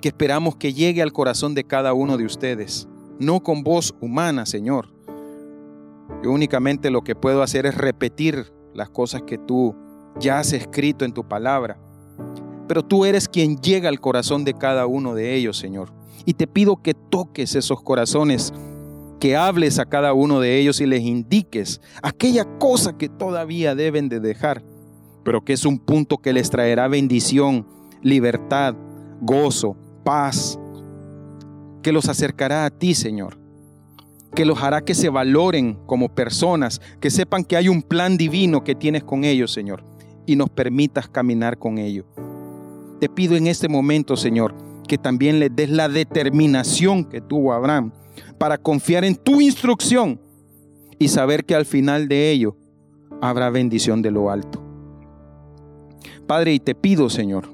que 0.01 0.09
esperamos 0.09 0.57
que 0.57 0.75
llegue 0.75 1.03
al 1.03 1.13
corazón 1.13 1.55
de 1.55 1.65
cada 1.65 1.93
uno 1.93 2.17
de 2.17 2.25
ustedes, 2.25 2.89
no 3.19 3.43
con 3.43 3.63
voz 3.63 3.95
humana, 4.01 4.45
Señor. 4.45 4.89
Yo 6.23 6.31
únicamente 6.33 6.91
lo 6.91 7.03
que 7.03 7.15
puedo 7.15 7.43
hacer 7.43 7.67
es 7.67 7.77
repetir 7.77 8.53
las 8.75 8.91
cosas 8.91 9.23
que 9.23 9.39
tú 9.39 9.75
ya 10.19 10.39
has 10.39 10.53
escrito 10.53 11.05
en 11.05 11.13
tu 11.13 11.27
palabra. 11.27 11.79
Pero 12.69 12.83
tú 12.85 13.05
eres 13.05 13.29
quien 13.29 13.57
llega 13.59 13.89
al 13.89 14.01
corazón 14.01 14.45
de 14.45 14.55
cada 14.55 14.87
uno 14.87 15.15
de 15.15 15.35
ellos, 15.35 15.57
Señor. 15.57 15.93
Y 16.25 16.35
te 16.35 16.47
pido 16.47 16.83
que 16.83 16.95
toques 16.95 17.55
esos 17.55 17.83
corazones, 17.83 18.53
que 19.21 19.37
hables 19.37 19.79
a 19.79 19.87
cada 19.87 20.13
uno 20.15 20.41
de 20.41 20.59
ellos 20.59 20.81
y 20.81 20.87
les 20.87 21.03
indiques 21.03 21.81
aquella 22.03 22.45
cosa 22.59 22.97
que 22.97 23.09
todavía 23.09 23.75
deben 23.75 24.09
de 24.09 24.21
dejar, 24.21 24.63
pero 25.25 25.45
que 25.45 25.53
es 25.53 25.65
un 25.65 25.79
punto 25.79 26.19
que 26.19 26.33
les 26.33 26.51
traerá 26.51 26.89
bendición, 26.89 27.67
libertad, 28.03 28.75
gozo, 29.21 29.77
paz, 30.05 30.59
que 31.83 31.93
los 31.93 32.09
acercará 32.09 32.65
a 32.65 32.71
ti, 32.71 32.95
Señor 32.95 33.43
que 34.35 34.45
los 34.45 34.63
hará 34.63 34.83
que 34.83 34.95
se 34.95 35.09
valoren 35.09 35.75
como 35.87 36.15
personas, 36.15 36.81
que 37.01 37.11
sepan 37.11 37.45
que 37.45 37.57
hay 37.57 37.69
un 37.69 37.83
plan 37.83 38.17
divino 38.17 38.65
que 38.65 38.75
tienes 38.75 39.05
con 39.05 39.25
ellos, 39.25 39.53
Señor, 39.53 39.85
y 40.27 40.37
nos 40.37 40.51
permitas 40.51 41.09
caminar 41.09 41.59
con 41.59 41.79
ellos. 41.79 42.07
Te 43.01 43.09
pido 43.09 43.37
en 43.37 43.47
este 43.47 43.69
momento, 43.69 44.17
Señor, 44.17 44.55
que 44.87 44.99
también 44.99 45.41
les 45.41 45.55
des 45.55 45.71
la 45.71 45.89
determinación 45.89 47.05
que 47.05 47.21
tuvo 47.21 47.53
Abraham 47.53 47.93
para 48.39 48.59
confiar 48.59 49.05
en 49.05 49.17
tu 49.17 49.41
instrucción 49.41 50.21
y 50.99 51.09
saber 51.09 51.45
que 51.45 51.55
al 51.55 51.67
final 51.67 52.09
de 52.09 52.31
ello 52.31 52.57
habrá 53.21 53.51
bendición 53.51 54.03
de 54.03 54.11
lo 54.11 54.31
alto. 54.31 54.63
Padre, 56.27 56.55
y 56.55 56.61
te 56.61 56.75
pido, 56.75 57.11
Señor, 57.11 57.49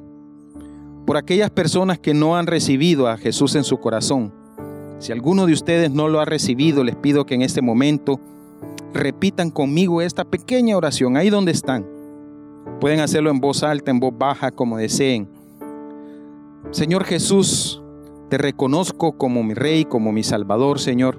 por 1.07 1.17
aquellas 1.17 1.51
personas 1.51 1.99
que 1.99 2.13
no 2.13 2.37
han 2.37 2.47
recibido 2.47 3.09
a 3.09 3.17
Jesús 3.17 3.55
en 3.55 3.65
su 3.65 3.79
corazón, 3.79 4.35
si 4.99 5.13
alguno 5.13 5.47
de 5.47 5.53
ustedes 5.53 5.91
no 5.91 6.09
lo 6.09 6.21
ha 6.21 6.25
recibido, 6.25 6.85
les 6.85 6.97
pido 6.97 7.25
que 7.25 7.35
en 7.35 7.43
este 7.43 7.63
momento 7.63 8.21
repitan 8.93 9.51
conmigo 9.51 10.03
esta 10.03 10.25
pequeña 10.25 10.77
oración 10.77 11.17
ahí 11.17 11.31
donde 11.31 11.53
están. 11.53 11.98
Pueden 12.81 13.01
hacerlo 13.01 13.31
en 13.31 13.41
voz 13.41 13.63
alta, 13.63 13.91
en 13.91 14.01
voz 14.01 14.17
baja, 14.17 14.51
como 14.51 14.77
deseen. 14.77 15.29
Señor 16.71 17.05
Jesús, 17.05 17.83
te 18.29 18.39
reconozco 18.39 19.17
como 19.17 19.43
mi 19.43 19.55
Rey, 19.55 19.85
como 19.85 20.13
mi 20.13 20.23
Salvador, 20.23 20.79
Señor, 20.79 21.19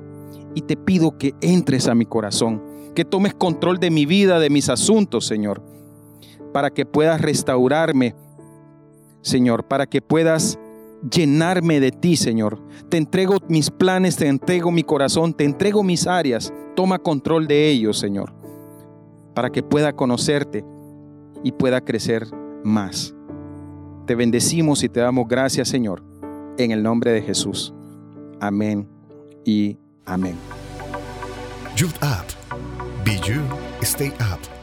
y 0.54 0.62
te 0.62 0.78
pido 0.78 1.18
que 1.18 1.34
entres 1.42 1.88
a 1.88 1.96
mi 1.96 2.06
corazón, 2.06 2.62
que 2.96 3.04
tomes 3.04 3.34
control 3.34 3.80
de 3.80 3.90
mi 3.90 4.06
vida, 4.06 4.40
de 4.40 4.50
mis 4.50 4.70
asuntos, 4.70 5.26
Señor, 5.26 5.62
para 6.54 6.70
que 6.70 6.86
puedas 6.86 7.22
restaurarme, 7.22 8.16
Señor, 9.22 9.66
para 9.66 9.88
que 9.88 10.02
puedas 10.02 10.60
llenarme 11.10 11.80
de 11.80 11.92
ti, 11.92 12.16
Señor. 12.16 12.60
Te 12.90 12.98
entrego 12.98 13.38
mis 13.48 13.70
planes, 13.72 14.16
te 14.16 14.28
entrego 14.28 14.72
mi 14.72 14.84
corazón, 14.84 15.34
te 15.34 15.46
entrego 15.46 15.84
mis 15.84 16.08
áreas. 16.08 16.54
Toma 16.76 17.00
control 17.00 17.48
de 17.48 17.70
ellos, 17.70 17.98
Señor, 17.98 18.34
para 19.34 19.50
que 19.50 19.64
pueda 19.64 19.94
conocerte 19.94 20.64
y 21.44 21.52
pueda 21.52 21.82
crecer 21.82 22.28
más. 22.64 23.16
Te 24.06 24.16
bendecimos 24.16 24.84
y 24.84 24.90
te 24.90 25.00
damos 25.00 25.28
gracias, 25.28 25.68
Señor, 25.70 26.04
en 26.58 26.72
el 26.72 26.84
nombre 26.84 27.12
de 27.12 27.22
Jesús. 27.22 27.74
Amén 28.40 28.88
y 29.46 29.78
amén. 30.06 30.36
Be 33.06 33.18
You, 33.20 33.42
Stay 33.82 34.10
Up. 34.20 34.59